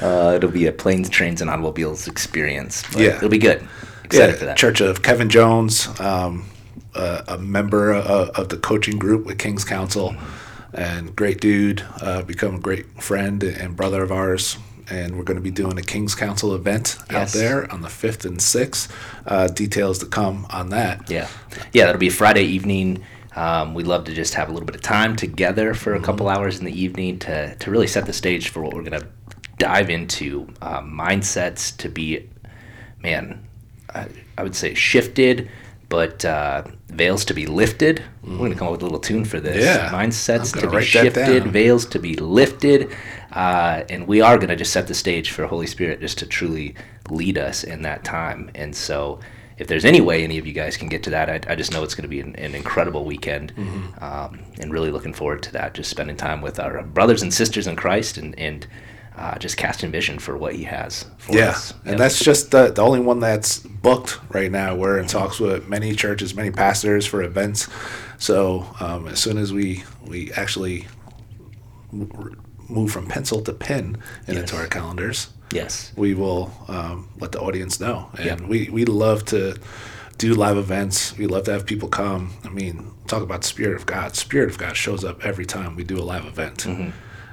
Uh, 0.00 0.34
it'll 0.36 0.50
be 0.50 0.66
a 0.66 0.72
planes, 0.72 1.08
trains, 1.08 1.40
and 1.40 1.50
automobiles 1.50 2.08
experience. 2.08 2.84
Yeah. 2.96 3.16
it'll 3.16 3.28
be 3.28 3.38
good. 3.38 3.66
Excited 4.04 4.36
for 4.36 4.46
that. 4.46 4.56
Church 4.56 4.80
of 4.80 5.02
Kevin 5.02 5.28
Jones, 5.28 5.88
um, 6.00 6.46
uh, 6.94 7.22
a 7.28 7.38
member 7.38 7.92
of, 7.92 8.30
of 8.30 8.48
the 8.48 8.56
coaching 8.56 8.98
group 8.98 9.24
with 9.26 9.38
King's 9.38 9.64
Council, 9.64 10.16
and 10.72 11.14
great 11.14 11.40
dude, 11.40 11.84
uh, 12.00 12.22
become 12.22 12.56
a 12.56 12.58
great 12.58 12.86
friend 13.02 13.42
and 13.44 13.76
brother 13.76 14.02
of 14.02 14.10
ours. 14.10 14.56
And 14.90 15.16
we're 15.16 15.24
going 15.24 15.36
to 15.36 15.42
be 15.42 15.52
doing 15.52 15.78
a 15.78 15.82
King's 15.82 16.14
Council 16.14 16.54
event 16.54 16.98
out 17.10 17.28
there 17.28 17.70
on 17.72 17.80
the 17.80 17.88
5th 17.88 18.24
and 18.24 18.38
6th. 18.38 18.90
Uh, 19.24 19.46
details 19.46 19.98
to 20.00 20.06
come 20.06 20.46
on 20.50 20.70
that. 20.70 21.08
Yeah, 21.08 21.28
yeah, 21.72 21.86
that'll 21.86 22.00
be 22.00 22.10
Friday 22.10 22.42
evening. 22.42 23.04
Um, 23.36 23.74
we'd 23.74 23.86
love 23.86 24.04
to 24.04 24.14
just 24.14 24.34
have 24.34 24.48
a 24.48 24.52
little 24.52 24.66
bit 24.66 24.74
of 24.74 24.82
time 24.82 25.14
together 25.14 25.74
for 25.74 25.94
a 25.94 26.00
couple 26.00 26.28
hours 26.28 26.58
in 26.58 26.64
the 26.64 26.80
evening 26.80 27.18
to 27.20 27.54
to 27.54 27.70
really 27.70 27.86
set 27.86 28.06
the 28.06 28.12
stage 28.12 28.48
for 28.48 28.60
what 28.62 28.74
we're 28.74 28.82
gonna 28.82 29.06
dive 29.58 29.90
into. 29.90 30.48
Um, 30.60 30.92
mindsets 30.92 31.76
to 31.76 31.88
be, 31.88 32.28
man, 33.00 33.46
I, 33.94 34.08
I 34.36 34.42
would 34.42 34.56
say 34.56 34.74
shifted, 34.74 35.48
but 35.90 36.24
uh, 36.24 36.62
veils 36.86 37.26
to 37.26 37.34
be 37.34 37.44
lifted. 37.44 38.02
We're 38.22 38.38
gonna 38.38 38.54
come 38.54 38.68
up 38.68 38.72
with 38.72 38.82
a 38.82 38.84
little 38.84 39.00
tune 39.00 39.26
for 39.26 39.40
this. 39.40 39.62
Yeah, 39.62 39.90
mindsets 39.90 40.58
to 40.58 40.70
be 40.70 40.82
shifted, 40.82 41.44
veils 41.48 41.84
to 41.86 41.98
be 41.98 42.14
lifted, 42.14 42.96
uh, 43.32 43.82
and 43.90 44.06
we 44.06 44.22
are 44.22 44.38
gonna 44.38 44.56
just 44.56 44.72
set 44.72 44.86
the 44.86 44.94
stage 44.94 45.32
for 45.32 45.46
Holy 45.46 45.66
Spirit 45.66 46.00
just 46.00 46.16
to 46.20 46.26
truly 46.26 46.74
lead 47.10 47.36
us 47.36 47.64
in 47.64 47.82
that 47.82 48.04
time. 48.04 48.50
And 48.54 48.74
so 48.74 49.18
if 49.58 49.66
there's 49.66 49.84
any 49.84 50.00
way 50.00 50.24
any 50.24 50.38
of 50.38 50.46
you 50.46 50.52
guys 50.54 50.76
can 50.76 50.88
get 50.88 51.02
to 51.02 51.10
that, 51.10 51.28
I, 51.28 51.52
I 51.52 51.54
just 51.56 51.72
know 51.72 51.82
it's 51.82 51.94
going 51.94 52.04
to 52.04 52.08
be 52.08 52.20
an, 52.20 52.34
an 52.36 52.54
incredible 52.54 53.04
weekend, 53.04 53.52
um, 54.00 54.38
and 54.58 54.72
really 54.72 54.90
looking 54.90 55.12
forward 55.12 55.42
to 55.42 55.52
that. 55.52 55.74
Just 55.74 55.90
spending 55.90 56.16
time 56.16 56.40
with 56.40 56.58
our 56.58 56.82
brothers 56.82 57.20
and 57.20 57.34
sisters 57.34 57.66
in 57.66 57.76
Christ, 57.76 58.16
and 58.16 58.38
and 58.38 58.66
uh, 59.16 59.36
just 59.38 59.56
casting 59.56 59.90
vision 59.90 60.18
for 60.18 60.36
what 60.36 60.54
He 60.54 60.64
has 60.64 61.06
for 61.18 61.36
Yeah, 61.36 61.50
us. 61.50 61.72
and 61.84 61.90
Yep. 61.90 61.98
that's 61.98 62.18
just 62.24 62.50
the, 62.50 62.70
the 62.70 62.82
only 62.82 63.00
one 63.00 63.20
that's 63.20 63.58
booked 63.58 64.18
right 64.32 64.50
now. 64.50 64.74
We're 64.76 64.98
in 64.98 65.06
talks 65.06 65.38
with 65.40 65.68
many 65.68 65.94
churches, 65.94 66.34
many 66.34 66.50
pastors 66.50 67.06
for 67.06 67.22
events. 67.22 67.68
So 68.18 68.66
um, 68.80 69.08
as 69.08 69.18
soon 69.20 69.36
as 69.38 69.52
we 69.52 69.84
we 70.06 70.30
actually 70.32 70.86
move 71.92 72.92
from 72.92 73.06
pencil 73.06 73.42
to 73.42 73.52
pen 73.52 73.96
and 74.26 74.38
into 74.38 74.56
our 74.56 74.66
calendars, 74.66 75.28
yes, 75.52 75.92
we 75.96 76.14
will 76.14 76.52
um, 76.68 77.08
let 77.18 77.32
the 77.32 77.40
audience 77.40 77.80
know. 77.80 78.08
And 78.16 78.26
Yep. 78.26 78.40
we 78.42 78.68
we 78.70 78.84
love 78.84 79.24
to 79.26 79.56
do 80.18 80.34
live 80.34 80.56
events. 80.56 81.16
We 81.16 81.26
love 81.26 81.44
to 81.44 81.52
have 81.52 81.66
people 81.66 81.88
come. 81.88 82.30
I 82.44 82.48
mean, 82.50 82.90
talk 83.06 83.22
about 83.22 83.40
the 83.42 83.48
spirit 83.48 83.74
of 83.76 83.86
God. 83.86 84.14
Spirit 84.16 84.50
of 84.50 84.58
God 84.58 84.76
shows 84.76 85.04
up 85.04 85.24
every 85.24 85.46
time 85.46 85.76
we 85.76 85.84
do 85.84 85.98
a 85.98 86.04
live 86.04 86.26
event. 86.26 86.58
Mm-hmm. 86.58 86.90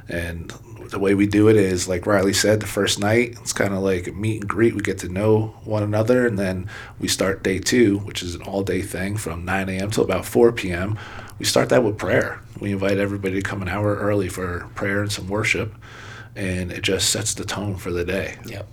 And 0.09 0.49
the 0.89 0.99
way 0.99 1.13
we 1.13 1.27
do 1.27 1.49
it 1.49 1.55
is, 1.55 1.87
like 1.87 2.03
Rylee 2.03 2.35
said, 2.35 2.59
the 2.59 2.67
first 2.67 2.99
night 2.99 3.37
it's 3.41 3.53
kind 3.53 3.73
of 3.73 3.81
like 3.81 4.07
a 4.07 4.11
meet 4.11 4.41
and 4.41 4.49
greet. 4.49 4.73
We 4.73 4.81
get 4.81 4.99
to 4.99 5.09
know 5.09 5.55
one 5.63 5.83
another, 5.83 6.25
and 6.25 6.39
then 6.39 6.69
we 6.99 7.07
start 7.07 7.43
day 7.43 7.59
two, 7.59 7.99
which 7.99 8.23
is 8.23 8.35
an 8.35 8.41
all-day 8.43 8.81
thing 8.81 9.17
from 9.17 9.43
9 9.45 9.69
a.m. 9.69 9.91
till 9.91 10.03
about 10.03 10.25
4 10.25 10.51
p.m. 10.53 10.97
We 11.39 11.45
start 11.45 11.69
that 11.69 11.83
with 11.83 11.97
prayer. 11.97 12.41
We 12.59 12.71
invite 12.71 12.97
everybody 12.97 13.35
to 13.35 13.41
come 13.41 13.61
an 13.61 13.67
hour 13.67 13.95
early 13.95 14.29
for 14.29 14.67
prayer 14.75 15.01
and 15.01 15.11
some 15.11 15.27
worship, 15.27 15.75
and 16.35 16.71
it 16.71 16.81
just 16.81 17.09
sets 17.09 17.33
the 17.33 17.45
tone 17.45 17.75
for 17.75 17.91
the 17.91 18.05
day. 18.05 18.37
Yep. 18.45 18.67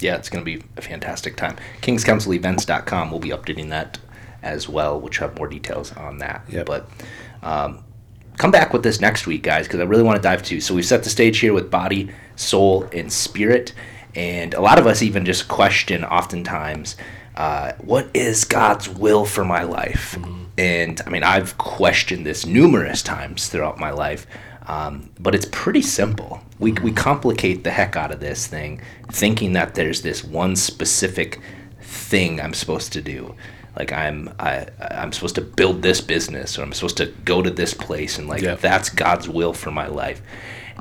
Yeah, 0.00 0.16
it's 0.16 0.28
going 0.28 0.44
to 0.44 0.58
be 0.58 0.64
a 0.76 0.82
fantastic 0.82 1.36
time. 1.36 1.56
KingsCouncilEvents.com. 1.82 3.10
We'll 3.10 3.20
be 3.20 3.30
updating 3.30 3.70
that 3.70 3.98
as 4.42 4.68
well, 4.68 5.00
which 5.00 5.18
have 5.18 5.36
more 5.36 5.48
details 5.48 5.92
on 5.96 6.18
that. 6.18 6.44
Yep. 6.48 6.66
But 6.66 6.88
um, 7.42 7.82
come 8.36 8.50
back 8.50 8.72
with 8.72 8.82
this 8.82 9.00
next 9.00 9.26
week, 9.26 9.42
guys, 9.42 9.66
because 9.66 9.80
I 9.80 9.84
really 9.84 10.02
want 10.02 10.16
to 10.16 10.22
dive 10.22 10.42
too. 10.42 10.60
So 10.60 10.74
we've 10.74 10.84
set 10.84 11.04
the 11.04 11.10
stage 11.10 11.38
here 11.38 11.52
with 11.52 11.70
body, 11.70 12.10
soul, 12.36 12.88
and 12.92 13.12
spirit. 13.12 13.72
And 14.14 14.54
a 14.54 14.60
lot 14.60 14.78
of 14.78 14.86
us 14.86 15.02
even 15.02 15.24
just 15.24 15.48
question 15.48 16.04
oftentimes, 16.04 16.96
uh, 17.36 17.72
what 17.78 18.08
is 18.14 18.44
God's 18.44 18.88
will 18.88 19.24
for 19.24 19.44
my 19.44 19.64
life? 19.64 20.16
And 20.56 21.00
I 21.04 21.10
mean, 21.10 21.24
I've 21.24 21.58
questioned 21.58 22.24
this 22.24 22.46
numerous 22.46 23.02
times 23.02 23.48
throughout 23.48 23.78
my 23.78 23.90
life. 23.90 24.26
Um, 24.66 25.10
but 25.20 25.34
it's 25.34 25.46
pretty 25.50 25.82
simple. 25.82 26.40
We, 26.58 26.72
we 26.72 26.92
complicate 26.92 27.64
the 27.64 27.70
heck 27.70 27.96
out 27.96 28.12
of 28.12 28.20
this 28.20 28.46
thing, 28.46 28.80
thinking 29.10 29.52
that 29.54 29.74
there's 29.74 30.02
this 30.02 30.24
one 30.24 30.56
specific 30.56 31.40
thing 31.80 32.40
I'm 32.40 32.54
supposed 32.54 32.92
to 32.94 33.02
do. 33.02 33.34
Like 33.76 33.92
I'm 33.92 34.32
I 34.38 34.66
I'm 34.80 35.12
supposed 35.12 35.34
to 35.36 35.40
build 35.40 35.82
this 35.82 36.00
business, 36.00 36.58
or 36.58 36.62
I'm 36.62 36.72
supposed 36.72 36.96
to 36.98 37.06
go 37.24 37.42
to 37.42 37.50
this 37.50 37.74
place, 37.74 38.18
and 38.18 38.28
like 38.28 38.42
Yeah. 38.42 38.54
that's 38.54 38.88
God's 38.88 39.28
will 39.28 39.52
for 39.52 39.70
my 39.70 39.86
life. 39.86 40.22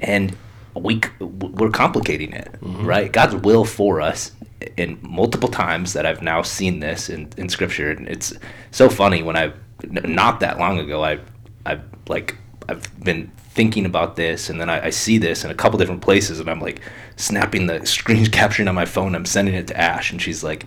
And 0.02 0.36
we 0.76 1.02
we're 1.20 1.72
complicating 1.72 2.34
it, 2.34 2.52
mm-hmm. 2.54 2.86
right? 2.86 3.12
God's 3.12 3.36
will 3.36 3.66
for 3.66 4.02
us 4.02 4.32
in 4.78 4.98
multiple 5.02 5.50
times 5.50 5.94
that 5.94 6.06
I've 6.06 6.22
now 6.22 6.42
seen 6.42 6.80
this 6.80 7.10
in, 7.10 7.30
in 7.38 7.50
scripture, 7.50 7.92
and 7.92 8.08
it's 8.08 8.34
so 8.72 8.90
funny 8.90 9.24
when 9.24 9.36
I 9.36 9.54
not 9.84 10.40
that 10.40 10.60
long 10.60 10.80
ago 10.80 11.04
I 11.04 11.20
I've 11.66 11.84
like 12.08 12.38
I've 12.70 13.04
been 13.04 13.32
thinking 13.54 13.86
about 13.86 14.16
this, 14.16 14.50
and 14.50 14.60
then 14.60 14.70
I, 14.70 14.86
I 14.86 14.90
see 14.90 15.18
this 15.18 15.44
in 15.44 15.52
a 15.52 15.56
couple 15.56 15.78
different 15.78 16.02
places, 16.02 16.40
and 16.40 16.50
I'm 16.50 16.60
like 16.60 16.82
snapping 17.16 17.68
the 17.68 17.86
screen 17.86 18.26
capturing 18.32 18.68
on 18.68 18.76
my 18.76 18.86
phone. 18.86 19.16
I'm 19.16 19.26
sending 19.26 19.54
it 19.54 19.68
to 19.68 19.80
Ash, 19.80 20.12
and 20.12 20.22
she's 20.22 20.44
like, 20.44 20.66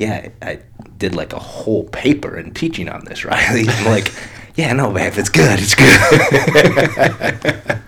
"Yeah, 0.00 0.30
I 0.42 0.58
did 0.98 1.14
like 1.14 1.32
a 1.32 1.38
whole 1.38 1.84
paper 1.84 2.34
and 2.36 2.54
teaching 2.56 2.88
on 2.88 3.04
this, 3.04 3.20
Rylee." 3.28 3.68
I'm 3.68 3.84
like, 3.86 4.12
"Yeah, 4.56 4.72
no, 4.72 4.90
babe, 4.90 5.12
it's 5.16 5.28
good, 5.28 5.60
it's 5.62 5.74
good." 5.74 6.00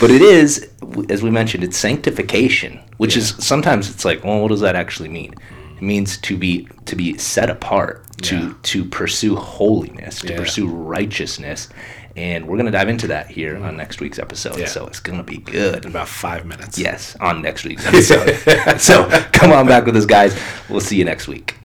but 0.00 0.10
it 0.10 0.22
is, 0.22 0.68
as 1.08 1.22
we 1.22 1.30
mentioned, 1.30 1.64
it's 1.64 1.76
sanctification, 1.76 2.80
which 2.96 3.16
is 3.16 3.30
sometimes 3.38 3.90
it's 3.90 4.04
like, 4.04 4.24
well, 4.24 4.40
what 4.40 4.48
does 4.48 4.60
that 4.60 4.76
actually 4.76 5.08
mean? 5.08 5.34
It 5.76 5.82
means 5.82 6.16
to 6.18 6.36
be 6.36 6.68
to 6.86 6.96
be 6.96 7.16
set 7.18 7.50
apart, 7.50 8.04
to 8.22 8.36
Yeah. 8.36 8.52
to 8.62 8.84
pursue 8.84 9.36
holiness, 9.36 10.20
to 10.20 10.32
Yeah. 10.32 10.38
pursue 10.38 10.68
righteousness. 10.68 11.68
And 12.16 12.46
we're 12.46 12.56
going 12.56 12.66
to 12.66 12.72
dive 12.72 12.88
into 12.88 13.06
that 13.08 13.28
here 13.28 13.56
on 13.56 13.76
next 13.76 14.00
week's 14.00 14.18
episode. 14.18 14.58
Yeah. 14.58 14.66
So 14.66 14.86
it's 14.86 15.00
going 15.00 15.18
to 15.18 15.24
be 15.24 15.38
good. 15.38 15.84
In 15.84 15.90
about 15.90 16.08
five 16.08 16.44
minutes. 16.44 16.78
Yes, 16.78 17.16
on 17.20 17.42
next 17.42 17.64
week's 17.64 17.86
episode. 17.86 18.78
so 18.80 19.08
come 19.32 19.52
on 19.52 19.66
back 19.66 19.86
with 19.86 19.96
us, 19.96 20.06
guys. 20.06 20.38
We'll 20.68 20.80
see 20.80 20.96
you 20.96 21.04
next 21.04 21.28
week. 21.28 21.61